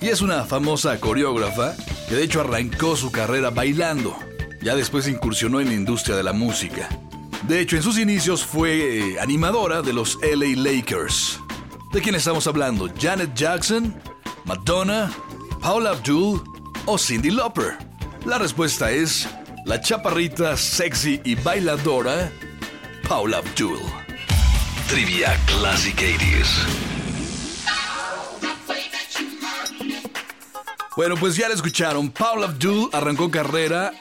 Y 0.00 0.08
es 0.08 0.20
una 0.20 0.44
famosa 0.46 0.98
coreógrafa 0.98 1.76
que 2.08 2.16
de 2.16 2.24
hecho 2.24 2.40
arrancó 2.40 2.96
su 2.96 3.12
carrera 3.12 3.50
bailando. 3.50 4.16
Ya 4.60 4.74
después 4.74 5.06
incursionó 5.06 5.60
en 5.60 5.68
la 5.68 5.74
industria 5.74 6.16
de 6.16 6.24
la 6.24 6.32
música. 6.32 6.88
De 7.46 7.60
hecho, 7.60 7.76
en 7.76 7.84
sus 7.84 8.00
inicios 8.00 8.44
fue 8.44 9.12
eh, 9.12 9.20
animadora 9.20 9.80
de 9.80 9.92
los 9.92 10.18
LA 10.22 10.60
Lakers. 10.60 11.38
¿De 11.92 12.00
quién 12.00 12.16
estamos 12.16 12.48
hablando? 12.48 12.90
¿Janet 13.00 13.32
Jackson? 13.32 13.94
¿Madonna? 14.44 15.12
¿Paula 15.60 15.90
Abdul? 15.90 16.42
¿O 16.86 16.98
Cindy 16.98 17.30
Lauper? 17.30 17.78
La 18.26 18.38
respuesta 18.38 18.90
es 18.90 19.28
la 19.66 19.80
chaparrita, 19.80 20.56
sexy 20.56 21.20
y 21.22 21.36
bailadora 21.36 22.32
Paula 23.08 23.38
Abdul. 23.38 23.78
Trivia 24.88 25.38
Classic 25.46 25.94
80s. 25.94 26.89
Bueno, 31.00 31.16
pues 31.16 31.34
ya 31.34 31.48
la 31.48 31.54
escucharon. 31.54 32.10
Paula 32.10 32.48
Abdul 32.48 32.90
arrancó 32.92 33.30
carrera 33.30 33.94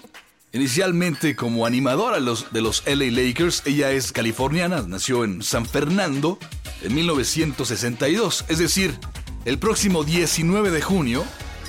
inicialmente 0.51 1.33
como 1.33 1.65
animadora 1.65 2.17
de 2.17 2.61
los, 2.61 2.83
LA 2.85 3.05
Lakers. 3.05 3.63
Ella 3.65 3.91
es 3.91 4.11
californiana, 4.11 4.83
nació 4.85 5.23
en 5.23 5.41
San 5.41 5.65
Fernando 5.65 6.37
en 6.81 6.93
1962. 6.93 8.43
Es 8.49 8.59
decir, 8.59 8.99
el 9.45 9.57
próximo 9.59 10.03
19 10.03 10.71
de 10.71 10.81
junio, 10.81 11.23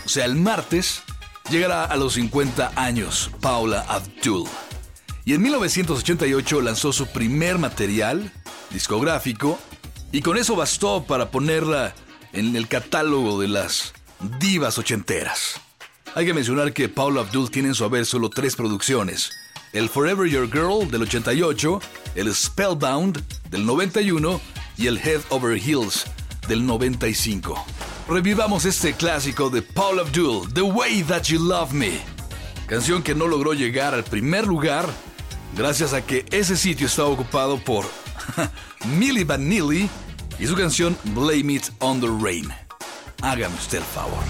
o 0.04 0.08
sea, 0.08 0.24
el 0.24 0.34
martes, 0.34 1.04
llegará 1.48 1.84
a 1.84 1.96
los 1.96 2.14
50 2.14 2.72
años 2.74 3.30
Paula 3.40 3.82
Abdul. 3.82 4.48
Y 5.24 5.34
en 5.34 5.42
1988 5.42 6.60
lanzó 6.60 6.92
su 6.92 7.06
primer 7.06 7.58
material 7.58 8.32
discográfico 8.70 9.60
y 10.10 10.22
con 10.22 10.36
eso 10.36 10.56
bastó 10.56 11.04
para 11.04 11.30
ponerla 11.30 11.94
en 12.32 12.56
el 12.56 12.66
catálogo 12.66 13.40
de 13.40 13.46
las 13.46 13.92
divas 14.38 14.78
ochenteras. 14.78 15.61
Hay 16.14 16.26
que 16.26 16.35
mencionar 16.35 16.72
que 16.72 16.88
Paula 16.88 17.20
Abdul 17.20 17.50
tiene 17.50 17.68
en 17.68 17.74
su 17.74 17.85
haber 17.85 18.06
solo 18.06 18.30
tres 18.30 18.56
producciones: 18.56 19.30
el 19.72 19.88
Forever 19.88 20.28
Your 20.28 20.50
Girl 20.50 20.90
del 20.90 21.02
88, 21.02 21.80
el 22.16 22.35
Spellbound 22.35 23.22
del 23.50 23.64
91 23.66 24.40
y 24.76 24.87
el 24.87 24.98
Head 24.98 25.20
Over 25.30 25.59
Heels 25.59 26.06
del 26.48 26.66
95. 26.66 27.64
Revivamos 28.09 28.64
este 28.64 28.94
clásico 28.94 29.50
de 29.50 29.62
Paula 29.62 30.02
Abdul, 30.02 30.52
The 30.52 30.62
Way 30.62 31.04
That 31.04 31.24
You 31.24 31.38
Love 31.38 31.72
Me, 31.72 32.00
canción 32.66 33.02
que 33.02 33.14
no 33.14 33.28
logró 33.28 33.52
llegar 33.54 33.94
al 33.94 34.04
primer 34.04 34.46
lugar 34.46 34.88
gracias 35.56 35.92
a 35.92 36.04
que 36.04 36.24
ese 36.30 36.56
sitio 36.56 36.87
estaba 36.87 37.09
ocupado 37.09 37.59
por 37.59 37.85
Millie 38.98 39.24
Vanilli 39.24 39.88
y 40.38 40.46
su 40.46 40.56
canción 40.56 40.96
Blame 41.04 41.54
It 41.54 41.66
on 41.78 42.00
the 42.00 42.09
Rain. 42.20 42.52
I 43.22 43.35
am 43.42 43.52
still 43.59 43.83
power. 43.94 44.24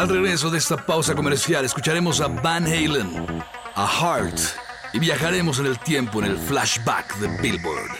Al 0.00 0.08
regreso 0.08 0.48
de 0.48 0.56
esta 0.56 0.78
pausa 0.86 1.14
comercial 1.14 1.62
escucharemos 1.62 2.22
a 2.22 2.28
Van 2.28 2.64
Halen, 2.64 3.42
a 3.74 3.86
Heart 3.86 4.38
y 4.94 4.98
viajaremos 4.98 5.58
en 5.58 5.66
el 5.66 5.78
tiempo 5.78 6.20
en 6.20 6.30
el 6.30 6.38
flashback 6.38 7.18
de 7.18 7.28
Billboard. 7.42 7.90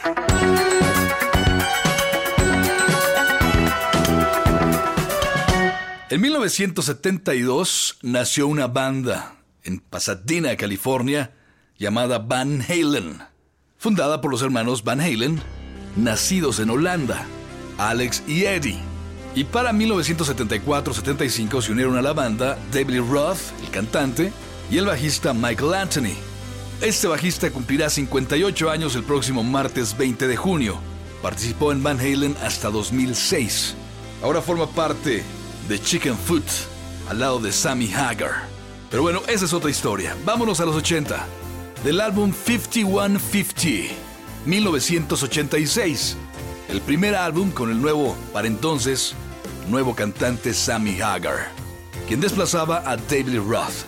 En 6.09 6.21
1972 6.21 7.99
nació 8.01 8.47
una 8.47 8.65
banda 8.65 9.35
en 9.61 9.79
Pasadena, 9.79 10.55
California, 10.55 11.35
llamada 11.77 12.17
Van 12.17 12.63
Halen, 12.67 13.21
fundada 13.77 14.21
por 14.21 14.31
los 14.31 14.41
hermanos 14.41 14.83
Van 14.83 15.01
Halen, 15.01 15.39
nacidos 15.95 16.59
en 16.61 16.71
Holanda, 16.71 17.27
Alex 17.77 18.23
y 18.27 18.45
Eddie 18.45 18.90
y 19.33 19.45
para 19.45 19.71
1974-75 19.71 21.61
se 21.61 21.71
unieron 21.71 21.97
a 21.97 22.01
la 22.01 22.13
banda 22.13 22.57
David 22.71 23.01
Roth, 23.09 23.39
el 23.63 23.69
cantante, 23.69 24.33
y 24.69 24.77
el 24.77 24.85
bajista 24.85 25.33
Michael 25.33 25.73
Anthony. 25.73 26.15
Este 26.81 27.07
bajista 27.07 27.49
cumplirá 27.51 27.89
58 27.89 28.69
años 28.69 28.95
el 28.95 29.03
próximo 29.03 29.43
martes 29.43 29.97
20 29.97 30.27
de 30.27 30.35
junio. 30.35 30.79
Participó 31.21 31.71
en 31.71 31.83
Van 31.83 31.99
Halen 31.99 32.35
hasta 32.43 32.69
2006. 32.69 33.75
Ahora 34.21 34.41
forma 34.41 34.67
parte 34.67 35.23
de 35.69 35.79
Chicken 35.79 36.17
Foot, 36.17 36.43
al 37.09 37.19
lado 37.19 37.39
de 37.39 37.51
Sammy 37.51 37.91
Hagar. 37.93 38.47
Pero 38.89 39.03
bueno, 39.03 39.21
esa 39.27 39.45
es 39.45 39.53
otra 39.53 39.69
historia. 39.69 40.17
Vámonos 40.25 40.59
a 40.59 40.65
los 40.65 40.75
80. 40.75 41.25
Del 41.83 42.01
álbum 42.01 42.33
5150, 42.33 43.95
1986 44.45 46.17
el 46.71 46.79
primer 46.81 47.15
álbum 47.15 47.51
con 47.51 47.69
el 47.69 47.81
nuevo, 47.81 48.15
para 48.31 48.47
entonces, 48.47 49.13
nuevo 49.67 49.93
cantante 49.93 50.53
Sammy 50.53 51.01
Hagar, 51.01 51.51
quien 52.07 52.21
desplazaba 52.21 52.77
a 52.89 52.95
David 52.95 53.39
Roth. 53.45 53.85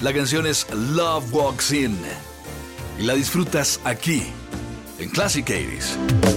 La 0.00 0.14
canción 0.14 0.46
es 0.46 0.66
Love 0.72 1.32
Walks 1.32 1.72
In 1.72 1.98
y 2.98 3.02
la 3.02 3.14
disfrutas 3.14 3.80
aquí, 3.84 4.24
en 4.98 5.10
Classic 5.10 5.46
80s. 5.46 6.32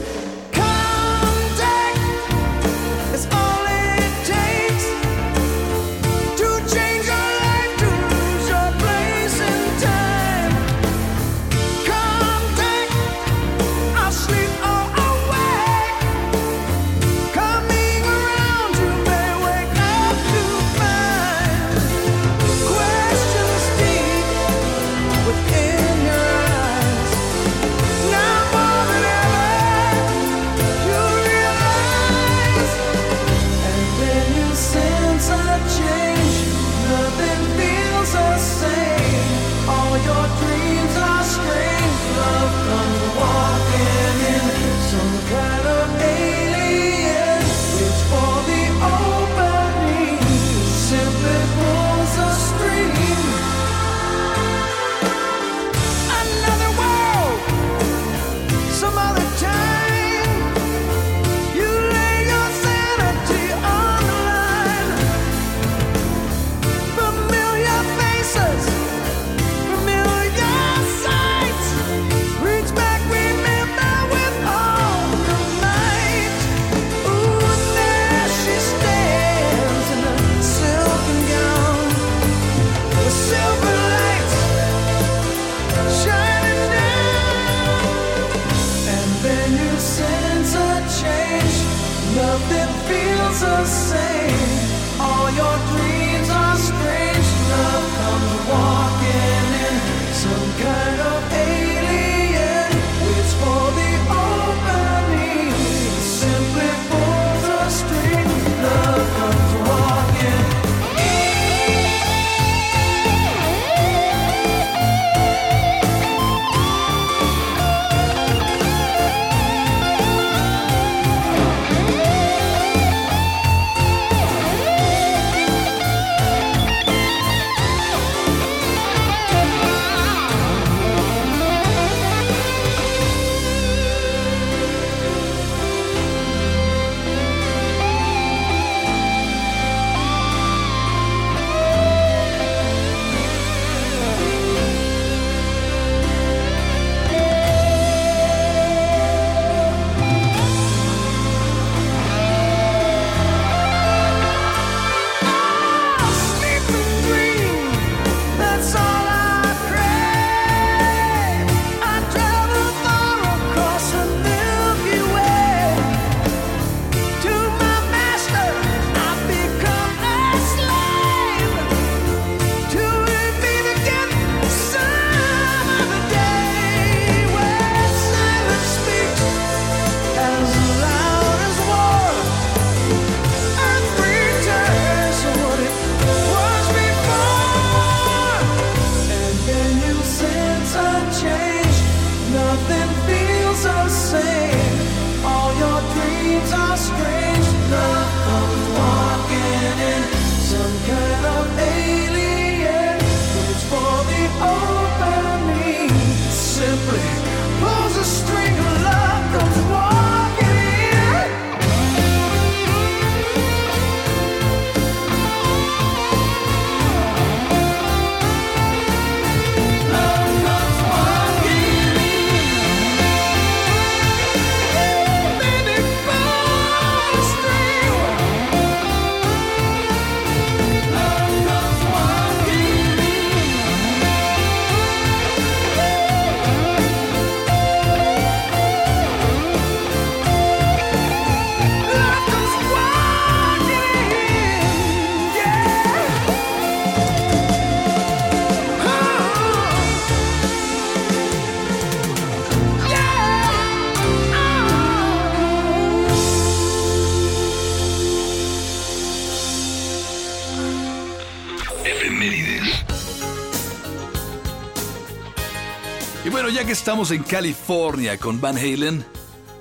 estamos 266.95 267.11
en 267.11 267.23
California 267.23 268.17
con 268.17 268.39
Van 268.39 268.57
Halen, 268.57 269.03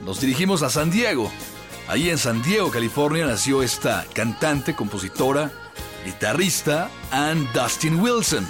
nos 0.07 0.21
dirigimos 0.21 0.63
a 0.63 0.71
San 0.71 0.93
Diego. 0.93 1.33
Ahí 1.89 2.09
en 2.09 2.17
San 2.17 2.41
Diego, 2.45 2.71
California, 2.71 3.27
nació 3.27 3.61
esta 3.61 4.07
cantante, 4.15 4.77
compositora, 4.77 5.51
guitarrista, 6.05 6.93
Ann 7.11 7.49
Dustin 7.53 7.99
Wilson. 7.99 8.47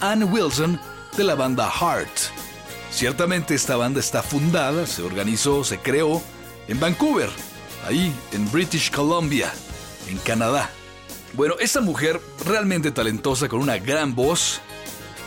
Ann 0.00 0.32
Wilson 0.32 0.80
de 1.14 1.24
la 1.24 1.34
banda 1.34 1.70
Heart. 1.70 2.08
Ciertamente 2.90 3.54
esta 3.54 3.76
banda 3.76 4.00
está 4.00 4.22
fundada, 4.22 4.86
se 4.86 5.02
organizó, 5.02 5.62
se 5.62 5.76
creó 5.80 6.22
en 6.68 6.80
Vancouver, 6.80 7.28
ahí 7.86 8.14
en 8.32 8.50
British 8.50 8.90
Columbia, 8.90 9.52
en 10.08 10.16
Canadá. 10.16 10.70
Bueno, 11.34 11.56
esta 11.60 11.82
mujer 11.82 12.18
realmente 12.46 12.92
talentosa 12.92 13.50
con 13.50 13.60
una 13.60 13.76
gran 13.76 14.14
voz 14.14 14.62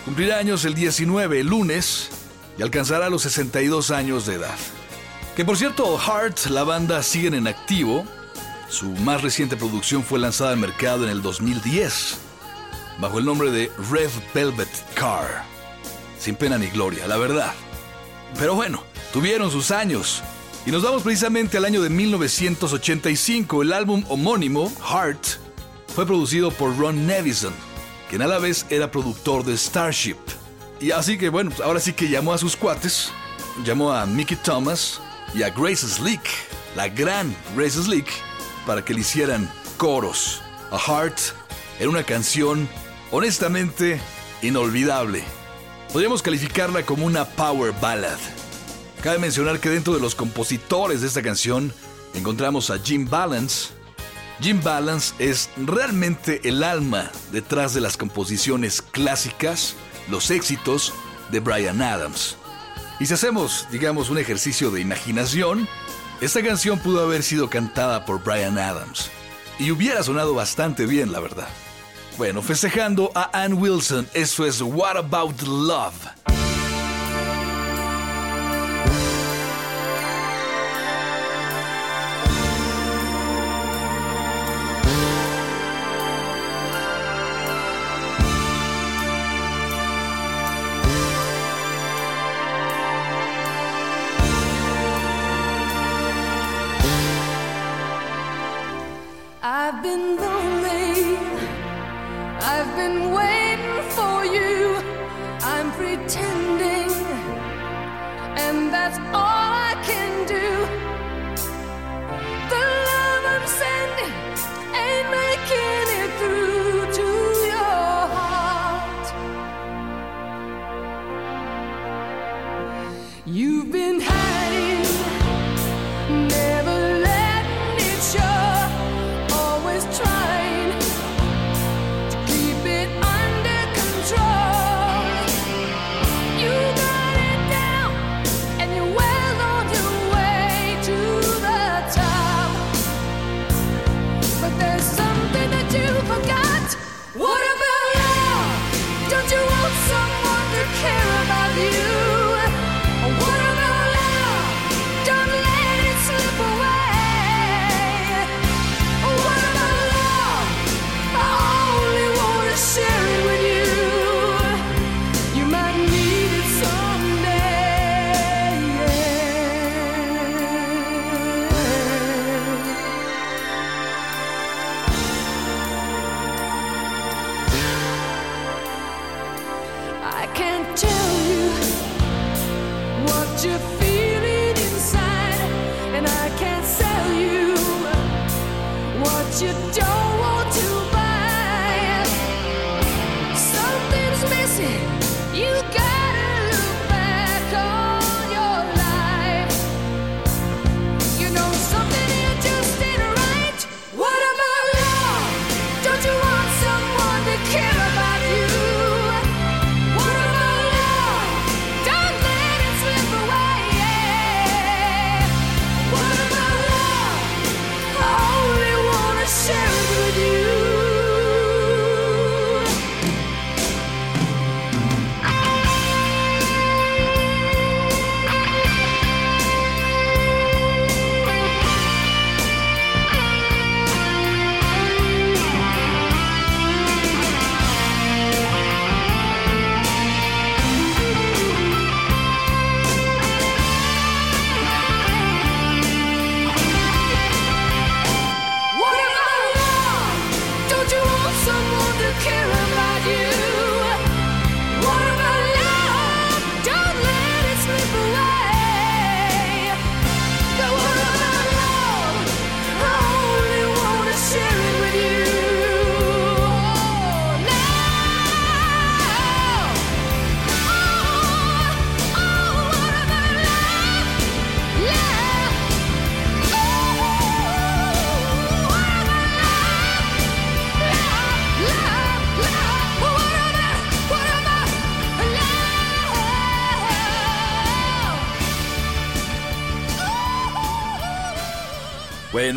cumplirá 0.05 0.39
años 0.39 0.65
el 0.65 0.73
19, 0.73 1.43
lunes, 1.43 2.09
y 2.57 2.61
alcanzará 2.61 3.09
los 3.09 3.23
62 3.23 3.91
años 3.91 4.25
de 4.25 4.35
edad. 4.35 4.55
Que 5.35 5.43
por 5.43 5.57
cierto, 5.57 5.97
Heart, 5.97 6.47
la 6.47 6.63
banda, 6.63 7.03
siguen 7.03 7.33
en 7.33 7.47
activo. 7.47 8.05
Su 8.69 8.89
más 8.89 9.21
reciente 9.21 9.57
producción 9.57 10.03
fue 10.03 10.19
lanzada 10.19 10.51
al 10.51 10.57
mercado 10.57 11.03
en 11.03 11.09
el 11.09 11.21
2010, 11.21 12.17
bajo 12.99 13.19
el 13.19 13.25
nombre 13.25 13.51
de 13.51 13.71
Red 13.91 14.09
Velvet 14.33 14.93
Car. 14.95 15.43
Sin 16.17 16.35
pena 16.35 16.57
ni 16.57 16.67
gloria, 16.67 17.07
la 17.07 17.17
verdad. 17.17 17.53
Pero 18.39 18.55
bueno, 18.55 18.83
tuvieron 19.13 19.51
sus 19.51 19.71
años. 19.71 20.23
Y 20.65 20.71
nos 20.71 20.81
vamos 20.81 21.03
precisamente 21.03 21.57
al 21.57 21.65
año 21.65 21.81
de 21.81 21.89
1985. 21.89 23.61
El 23.61 23.73
álbum 23.73 24.03
homónimo, 24.09 24.71
Heart, 24.81 25.25
fue 25.93 26.05
producido 26.05 26.49
por 26.49 26.75
Ron 26.77 27.05
Nevison, 27.05 27.53
quien 28.09 28.21
a 28.21 28.27
la 28.27 28.39
vez 28.39 28.65
era 28.69 28.89
productor 28.89 29.43
de 29.43 29.57
Starship. 29.57 30.17
Y 30.79 30.91
así 30.91 31.17
que 31.17 31.29
bueno, 31.29 31.51
ahora 31.63 31.79
sí 31.79 31.93
que 31.93 32.09
llamó 32.09 32.33
a 32.33 32.37
sus 32.37 32.55
cuates, 32.55 33.11
llamó 33.63 33.91
a 33.91 34.05
Mickey 34.05 34.37
Thomas 34.37 34.99
y 35.33 35.43
a 35.43 35.49
Grace 35.49 35.87
Slick, 35.87 36.21
la 36.75 36.89
gran 36.89 37.35
Grace 37.55 37.81
Slick, 37.81 38.07
para 38.65 38.83
que 38.83 38.93
le 38.93 39.01
hicieran 39.01 39.49
coros. 39.77 40.41
A 40.71 40.77
Heart 40.77 41.17
era 41.79 41.89
una 41.89 42.03
canción 42.03 42.67
honestamente 43.11 43.99
inolvidable. 44.41 45.23
Podríamos 45.93 46.21
calificarla 46.21 46.85
como 46.85 47.05
una 47.05 47.25
power 47.25 47.73
ballad. 47.79 48.17
Cabe 49.01 49.19
mencionar 49.19 49.59
que 49.59 49.69
dentro 49.69 49.93
de 49.93 49.99
los 49.99 50.15
compositores 50.15 51.01
de 51.01 51.07
esta 51.07 51.21
canción 51.21 51.71
encontramos 52.13 52.69
a 52.69 52.79
Jim 52.79 53.07
Balance. 53.09 53.69
Jim 54.41 54.59
Balance 54.61 55.13
es 55.19 55.49
realmente 55.57 56.41
el 56.43 56.63
alma 56.63 57.11
detrás 57.31 57.73
de 57.73 57.81
las 57.81 57.95
composiciones 57.95 58.81
clásicas, 58.81 59.75
los 60.09 60.31
éxitos 60.31 60.93
de 61.31 61.39
Brian 61.39 61.81
Adams. 61.81 62.37
Y 62.99 63.05
si 63.05 63.13
hacemos, 63.13 63.67
digamos, 63.71 64.09
un 64.09 64.17
ejercicio 64.17 64.71
de 64.71 64.81
imaginación, 64.81 65.67
esta 66.21 66.41
canción 66.41 66.79
pudo 66.79 67.03
haber 67.03 67.23
sido 67.23 67.49
cantada 67.49 68.05
por 68.05 68.23
Brian 68.23 68.57
Adams. 68.57 69.09
Y 69.59 69.71
hubiera 69.71 70.03
sonado 70.03 70.33
bastante 70.33 70.85
bien, 70.85 71.11
la 71.11 71.19
verdad. 71.19 71.47
Bueno, 72.17 72.41
festejando 72.41 73.11
a 73.13 73.43
Ann 73.43 73.53
Wilson, 73.53 74.07
eso 74.13 74.45
es 74.45 74.61
What 74.61 74.97
About 74.97 75.41
Love. 75.41 76.44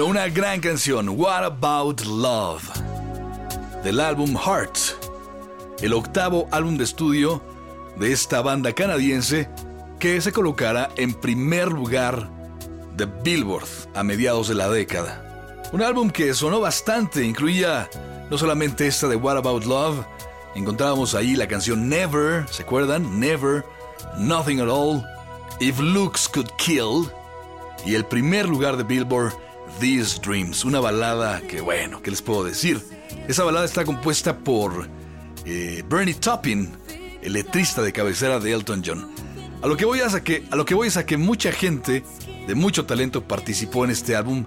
Una 0.01 0.29
gran 0.29 0.61
canción, 0.61 1.09
What 1.09 1.45
About 1.45 2.03
Love, 2.03 2.63
del 3.83 4.01
álbum 4.01 4.37
Heart, 4.37 4.79
el 5.81 5.93
octavo 5.93 6.47
álbum 6.51 6.79
de 6.79 6.85
estudio 6.85 7.43
de 7.97 8.13
esta 8.13 8.41
banda 8.41 8.73
canadiense 8.73 9.51
que 9.99 10.21
se 10.21 10.33
colocara 10.33 10.89
en 10.97 11.13
primer 11.13 11.69
lugar 11.69 12.31
de 12.97 13.07
Billboard 13.07 13.69
a 13.95 14.03
mediados 14.03 14.49
de 14.49 14.55
la 14.55 14.71
década. 14.71 15.69
Un 15.73 15.83
álbum 15.83 16.11
que 16.11 16.33
sonó 16.33 16.61
bastante, 16.61 17.25
incluía 17.25 17.91
no 18.31 18.39
solamente 18.39 18.87
esta 18.87 19.09
de 19.09 19.17
What 19.17 19.37
About 19.37 19.65
Love, 19.65 20.07
encontrábamos 20.55 21.15
ahí 21.15 21.35
la 21.35 21.49
canción 21.49 21.89
Never, 21.89 22.49
¿se 22.51 22.63
acuerdan? 22.63 23.21
Never, 23.21 23.65
Nothing 24.17 24.61
at 24.61 24.69
All, 24.69 25.05
If 25.61 25.81
Looks 25.81 26.29
Could 26.29 26.51
Kill, 26.57 27.11
y 27.85 27.95
el 27.95 28.07
primer 28.07 28.49
lugar 28.49 28.77
de 28.77 28.85
Billboard, 28.85 29.48
These 29.81 30.21
Dreams, 30.21 30.65
una 30.65 30.81
balada 30.81 31.41
que 31.41 31.61
bueno, 31.61 32.03
¿qué 32.03 32.11
les 32.11 32.23
puedo 32.23 32.43
decir? 32.43 32.83
Esa 33.29 33.45
balada 33.45 33.65
está 33.65 33.85
compuesta 33.85 34.39
por 34.39 34.89
eh, 35.45 35.85
Bernie 35.89 36.15
Taupin, 36.15 36.71
el 37.23 37.33
letrista 37.33 37.83
de 37.83 37.93
cabecera 37.93 38.41
de 38.41 38.53
Elton 38.53 38.83
John. 38.85 39.09
A 39.63 39.67
lo 39.67 39.77
que 39.77 39.85
voy 39.85 40.01
a 40.01 40.09
que, 40.25 40.45
a 40.51 40.57
lo 40.57 40.65
que 40.65 40.75
voy 40.75 40.89
es 40.89 40.97
a 40.97 41.07
que 41.07 41.17
mucha 41.17 41.53
gente 41.53 42.03
de 42.47 42.55
mucho 42.55 42.87
talento 42.87 43.29
participó 43.29 43.85
en 43.85 43.91
este 43.91 44.17
álbum 44.17 44.45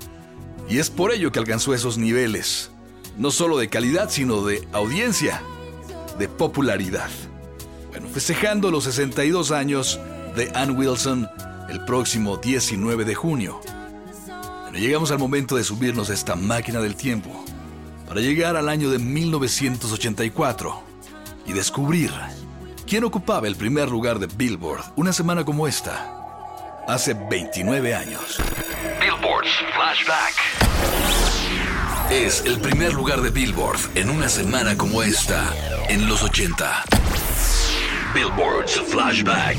y 0.70 0.80
es 0.80 0.90
por 0.90 1.12
ello 1.12 1.32
que 1.32 1.40
alcanzó 1.40 1.74
esos 1.74 1.98
niveles, 1.98 2.72
no 3.18 3.32
solo 3.32 3.58
de 3.58 3.70
calidad, 3.70 4.10
sino 4.10 4.46
de 4.46 4.68
audiencia, 4.74 5.42
de 6.20 6.28
popularidad. 6.28 7.10
Bueno, 7.90 8.08
festejando 8.10 8.72
los 8.72 8.84
62 8.86 9.52
años 9.52 10.00
de 10.36 10.52
Ann 10.56 10.78
Wilson 10.78 11.30
el 11.70 11.86
próximo 11.86 12.38
19 12.38 13.06
de 13.06 13.16
junio. 13.16 13.62
Bueno, 14.72 14.86
llegamos 14.86 15.12
al 15.12 15.20
momento 15.20 15.58
de 15.58 15.66
subirnos 15.66 16.10
a 16.10 16.14
esta 16.14 16.38
máquina 16.38 16.80
del 16.80 16.96
tiempo 16.96 17.44
para 18.08 18.22
llegar 18.22 18.56
al 18.56 18.70
año 18.70 18.90
de 18.90 19.00
1984 19.00 20.82
y 21.46 21.52
descubrir 21.52 22.10
quién 22.88 23.04
ocupaba 23.04 23.50
el 23.50 23.58
primer 23.58 23.90
lugar 23.90 24.18
de 24.18 24.28
Billboard 24.28 24.94
una 24.96 25.12
semana 25.12 25.44
como 25.44 25.68
esta, 25.68 26.86
hace 26.88 27.14
29 27.14 27.94
años. 27.94 28.38
Billboards 29.02 29.52
Flashback. 29.76 30.36
Es 32.10 32.46
el 32.46 32.58
primer 32.62 32.94
lugar 32.94 33.20
de 33.20 33.30
Billboard 33.30 33.80
en 33.96 34.10
una 34.10 34.30
semana 34.30 34.78
como 34.78 35.04
esta, 35.04 35.54
en 35.90 36.08
los 36.08 36.24
80. 36.24 36.86
Billboards 38.16 38.82
Flashback. 38.88 39.58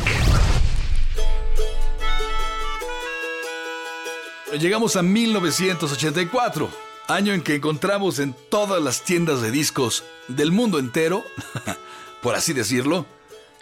Llegamos 4.58 4.96
a 4.96 5.02
1984, 5.02 6.68
año 7.08 7.32
en 7.32 7.40
que 7.40 7.54
encontramos 7.54 8.18
en 8.18 8.34
todas 8.50 8.82
las 8.82 9.02
tiendas 9.02 9.40
de 9.40 9.50
discos 9.50 10.04
del 10.28 10.52
mundo 10.52 10.78
entero, 10.78 11.24
por 12.22 12.34
así 12.34 12.52
decirlo, 12.52 13.06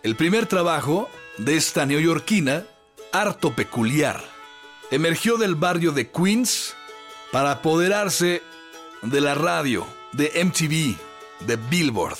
el 0.03 0.17
primer 0.17 0.47
trabajo 0.47 1.09
de 1.39 1.57
esta 1.57 1.87
neoyorquina 1.87 2.65
harto 3.13 3.55
peculiar. 3.55 4.21
Emergió 4.91 5.37
del 5.37 5.55
barrio 5.55 5.93
de 5.93 6.11
Queens 6.11 6.75
para 7.31 7.53
apoderarse 7.53 8.43
de 9.03 9.21
la 9.21 9.37
radio, 9.37 9.87
de 10.11 10.45
MTV, 10.45 11.47
de 11.47 11.57
Billboard, 11.71 12.19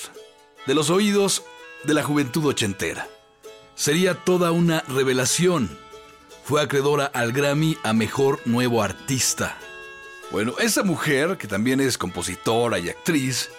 de 0.69 0.75
los 0.75 0.91
oídos 0.91 1.43
de 1.83 1.95
la 1.95 2.05
juventud 2.05 2.47
ochentera. 2.47 3.09
Sería 3.75 4.15
toda 4.15 4.53
una 4.53 4.83
revelación. 4.83 5.77
Fue 6.51 6.61
acreedora 6.61 7.07
al 7.07 7.31
Grammy 7.31 7.79
a 7.85 7.93
Mejor 7.93 8.41
Nuevo 8.45 8.83
Artista. 8.83 9.57
Bueno, 10.33 10.55
esa 10.59 10.83
mujer, 10.83 11.39
que 11.39 11.47
también 11.47 11.79
es 11.81 11.97
compositora 11.97 12.81
y 12.81 12.89
actriz, 12.89 13.51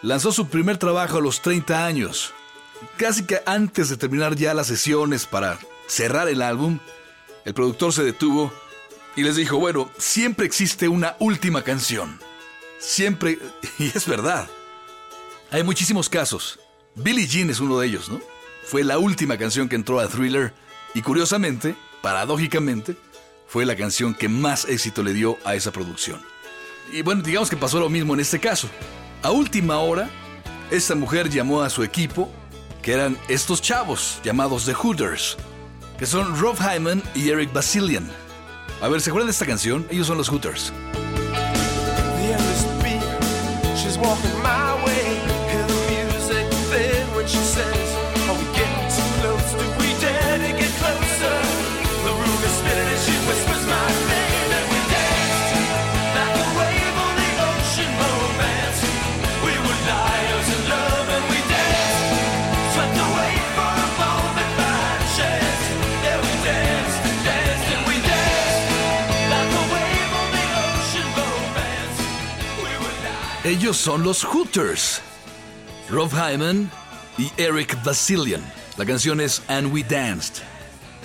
lanzó 0.00 0.30
su 0.30 0.46
primer 0.46 0.78
trabajo 0.78 1.18
a 1.18 1.20
los 1.20 1.42
30 1.42 1.84
años. 1.84 2.32
Casi 2.98 3.24
que 3.24 3.42
antes 3.46 3.88
de 3.88 3.96
terminar 3.96 4.36
ya 4.36 4.54
las 4.54 4.68
sesiones 4.68 5.26
para 5.26 5.58
cerrar 5.88 6.28
el 6.28 6.40
álbum, 6.40 6.78
el 7.44 7.52
productor 7.52 7.92
se 7.92 8.04
detuvo 8.04 8.52
y 9.16 9.24
les 9.24 9.34
dijo, 9.34 9.58
bueno, 9.58 9.90
siempre 9.98 10.46
existe 10.46 10.86
una 10.86 11.16
última 11.18 11.62
canción. 11.62 12.20
Siempre, 12.78 13.40
y 13.80 13.86
es 13.88 14.06
verdad. 14.06 14.48
Hay 15.50 15.64
muchísimos 15.64 16.08
casos. 16.08 16.60
Billie 16.94 17.26
Jean 17.26 17.50
es 17.50 17.58
uno 17.58 17.80
de 17.80 17.88
ellos, 17.88 18.08
¿no? 18.08 18.20
Fue 18.62 18.84
la 18.84 18.98
última 18.98 19.36
canción 19.36 19.68
que 19.68 19.74
entró 19.74 19.98
a 19.98 20.06
Thriller 20.06 20.54
y 20.94 21.02
curiosamente, 21.02 21.74
paradójicamente, 22.06 22.96
fue 23.48 23.66
la 23.66 23.74
canción 23.74 24.14
que 24.14 24.28
más 24.28 24.64
éxito 24.66 25.02
le 25.02 25.12
dio 25.12 25.38
a 25.44 25.56
esa 25.56 25.72
producción. 25.72 26.22
Y 26.92 27.02
bueno, 27.02 27.20
digamos 27.20 27.50
que 27.50 27.56
pasó 27.56 27.80
lo 27.80 27.88
mismo 27.88 28.14
en 28.14 28.20
este 28.20 28.38
caso. 28.38 28.68
A 29.24 29.32
última 29.32 29.78
hora, 29.78 30.08
esta 30.70 30.94
mujer 30.94 31.28
llamó 31.28 31.62
a 31.62 31.68
su 31.68 31.82
equipo, 31.82 32.30
que 32.80 32.92
eran 32.92 33.18
estos 33.26 33.60
chavos 33.60 34.20
llamados 34.22 34.66
The 34.66 34.74
Hooters, 34.74 35.36
que 35.98 36.06
son 36.06 36.38
Rob 36.38 36.56
Hyman 36.60 37.02
y 37.12 37.28
Eric 37.28 37.52
Basilian. 37.52 38.08
A 38.80 38.86
ver, 38.86 39.00
¿se 39.00 39.10
acuerdan 39.10 39.26
de 39.26 39.32
esta 39.32 39.46
canción? 39.46 39.84
Ellos 39.90 40.06
son 40.06 40.16
los 40.16 40.28
Hooters. 40.28 40.72
Ellos 73.46 73.76
son 73.76 74.02
los 74.02 74.24
Hooters. 74.24 75.00
Rob 75.88 76.10
Hyman 76.10 76.68
y 77.16 77.30
Eric 77.36 77.80
Basilian. 77.84 78.42
La 78.76 78.84
canción 78.84 79.20
es 79.20 79.40
And 79.46 79.72
We 79.72 79.84
Danced. 79.84 80.42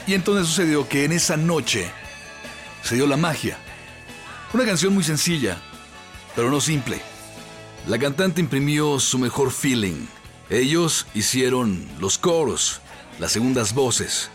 Y 0.07 0.15
entonces 0.15 0.47
sucedió 0.47 0.89
que 0.89 1.05
en 1.05 1.11
esa 1.11 1.37
noche 1.37 1.91
se 2.81 2.95
dio 2.95 3.05
la 3.05 3.15
magia. 3.15 3.59
Una 4.53 4.65
canción 4.65 4.91
muy 4.91 5.03
sencilla, 5.03 5.55
pero 6.35 6.49
no 6.49 6.59
simple. 6.61 6.99
La 7.85 7.99
cantante 7.99 8.41
imprimió 8.41 8.99
su 8.99 9.19
mejor 9.19 9.51
feeling. 9.51 10.07
Ellos 10.49 11.05
hicieron 11.13 11.87
los 11.99 12.17
coros, 12.17 12.81
las 13.19 13.31
segundas 13.31 13.75
voces. 13.75 14.31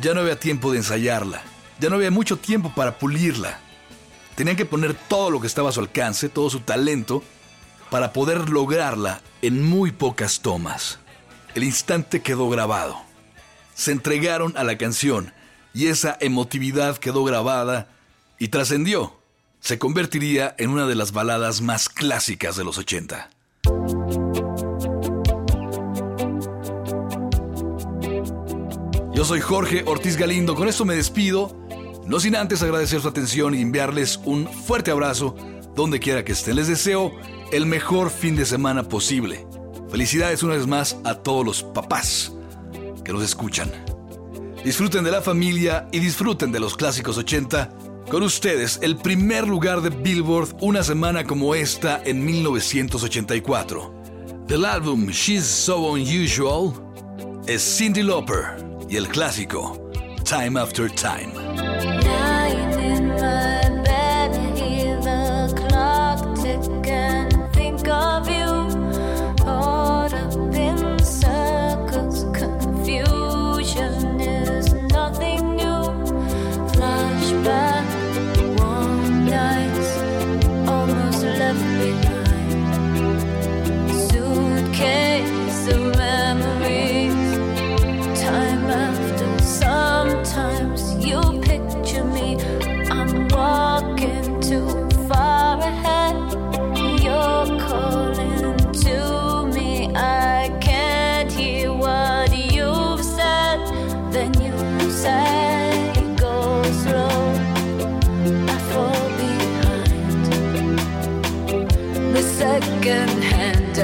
Ya 0.00 0.14
no 0.14 0.22
había 0.22 0.40
tiempo 0.40 0.72
de 0.72 0.78
ensayarla. 0.78 1.42
Ya 1.78 1.90
no 1.90 1.96
había 1.96 2.10
mucho 2.10 2.38
tiempo 2.38 2.72
para 2.74 2.98
pulirla. 2.98 3.60
Tenían 4.34 4.56
que 4.56 4.64
poner 4.64 4.94
todo 4.94 5.30
lo 5.30 5.42
que 5.42 5.46
estaba 5.46 5.68
a 5.68 5.72
su 5.72 5.80
alcance, 5.80 6.30
todo 6.30 6.48
su 6.48 6.60
talento, 6.60 7.22
para 7.94 8.12
poder 8.12 8.50
lograrla 8.50 9.20
en 9.40 9.62
muy 9.62 9.92
pocas 9.92 10.40
tomas. 10.40 10.98
El 11.54 11.62
instante 11.62 12.22
quedó 12.22 12.50
grabado. 12.50 13.00
Se 13.76 13.92
entregaron 13.92 14.52
a 14.56 14.64
la 14.64 14.76
canción 14.76 15.32
y 15.72 15.86
esa 15.86 16.18
emotividad 16.20 16.96
quedó 16.96 17.22
grabada 17.22 17.86
y 18.36 18.48
trascendió. 18.48 19.20
Se 19.60 19.78
convertiría 19.78 20.56
en 20.58 20.70
una 20.70 20.88
de 20.88 20.96
las 20.96 21.12
baladas 21.12 21.60
más 21.60 21.88
clásicas 21.88 22.56
de 22.56 22.64
los 22.64 22.78
80. 22.78 23.30
Yo 29.14 29.24
soy 29.24 29.40
Jorge 29.40 29.84
Ortiz 29.86 30.16
Galindo, 30.16 30.56
con 30.56 30.66
esto 30.66 30.84
me 30.84 30.96
despido, 30.96 31.56
no 32.08 32.18
sin 32.18 32.34
antes 32.34 32.60
agradecer 32.64 33.00
su 33.00 33.06
atención 33.06 33.54
y 33.54 33.60
enviarles 33.60 34.16
un 34.24 34.48
fuerte 34.48 34.90
abrazo 34.90 35.36
donde 35.76 36.00
quiera 36.00 36.24
que 36.24 36.32
estén. 36.32 36.56
Les 36.56 36.66
deseo 36.66 37.12
el 37.54 37.66
mejor 37.66 38.10
fin 38.10 38.34
de 38.34 38.44
semana 38.46 38.82
posible. 38.82 39.46
Felicidades 39.88 40.42
una 40.42 40.56
vez 40.56 40.66
más 40.66 40.96
a 41.04 41.14
todos 41.14 41.46
los 41.46 41.62
papás 41.62 42.32
que 43.04 43.12
nos 43.12 43.22
escuchan. 43.22 43.70
Disfruten 44.64 45.04
de 45.04 45.12
la 45.12 45.22
familia 45.22 45.86
y 45.92 46.00
disfruten 46.00 46.50
de 46.50 46.58
los 46.58 46.76
clásicos 46.76 47.16
80. 47.16 47.70
Con 48.10 48.24
ustedes, 48.24 48.80
el 48.82 48.96
primer 48.96 49.46
lugar 49.46 49.82
de 49.82 49.90
Billboard 49.90 50.56
una 50.62 50.82
semana 50.82 51.22
como 51.22 51.54
esta 51.54 52.02
en 52.04 52.24
1984. 52.24 54.02
Del 54.48 54.64
álbum 54.64 55.06
She's 55.06 55.44
So 55.44 55.78
Unusual 55.92 56.72
es 57.46 57.62
Cindy 57.62 58.02
Lauper 58.02 58.56
y 58.90 58.96
el 58.96 59.06
clásico 59.06 59.90
Time 60.24 60.58
After 60.58 60.90
Time. 60.90 61.43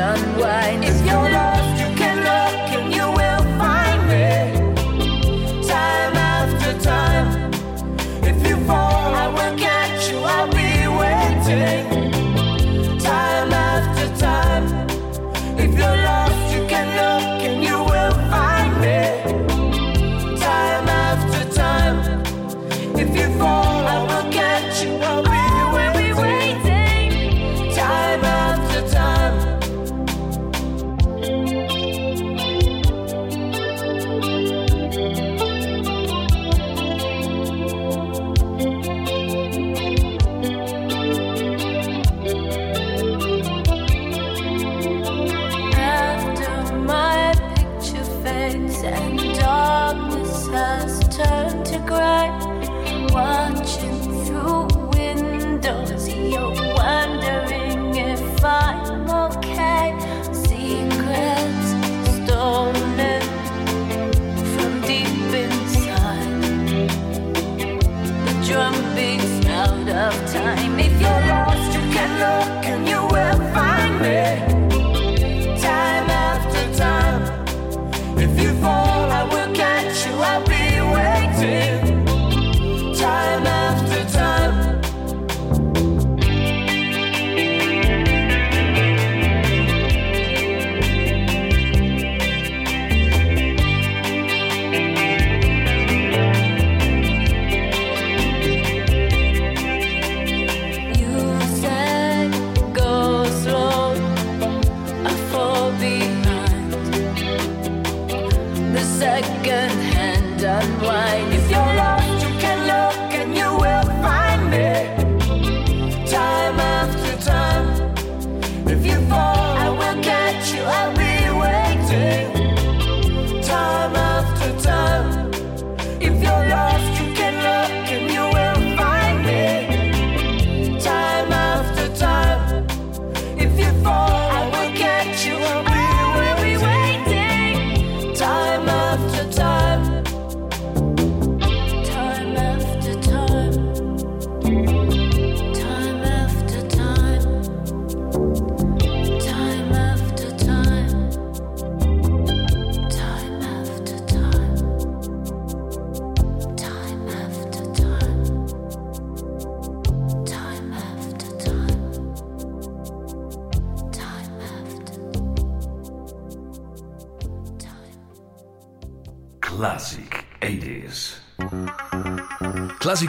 unwind. 0.01 0.85
If 0.85 1.07
you're 1.07 1.50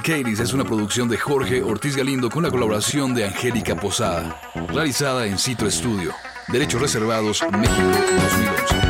Katies 0.02 0.40
es 0.40 0.54
una 0.54 0.64
producción 0.64 1.08
de 1.08 1.18
Jorge 1.18 1.62
Ortiz 1.62 1.96
Galindo 1.96 2.30
con 2.30 2.44
la 2.44 2.50
colaboración 2.50 3.14
de 3.14 3.26
Angélica 3.26 3.76
Posada, 3.76 4.40
realizada 4.68 5.28
en 5.28 5.38
Citro 5.38 5.68
Estudio. 5.68 6.14
Derechos 6.48 6.82
reservados 6.82 7.42
México 7.52 7.88
2011. 7.88 8.81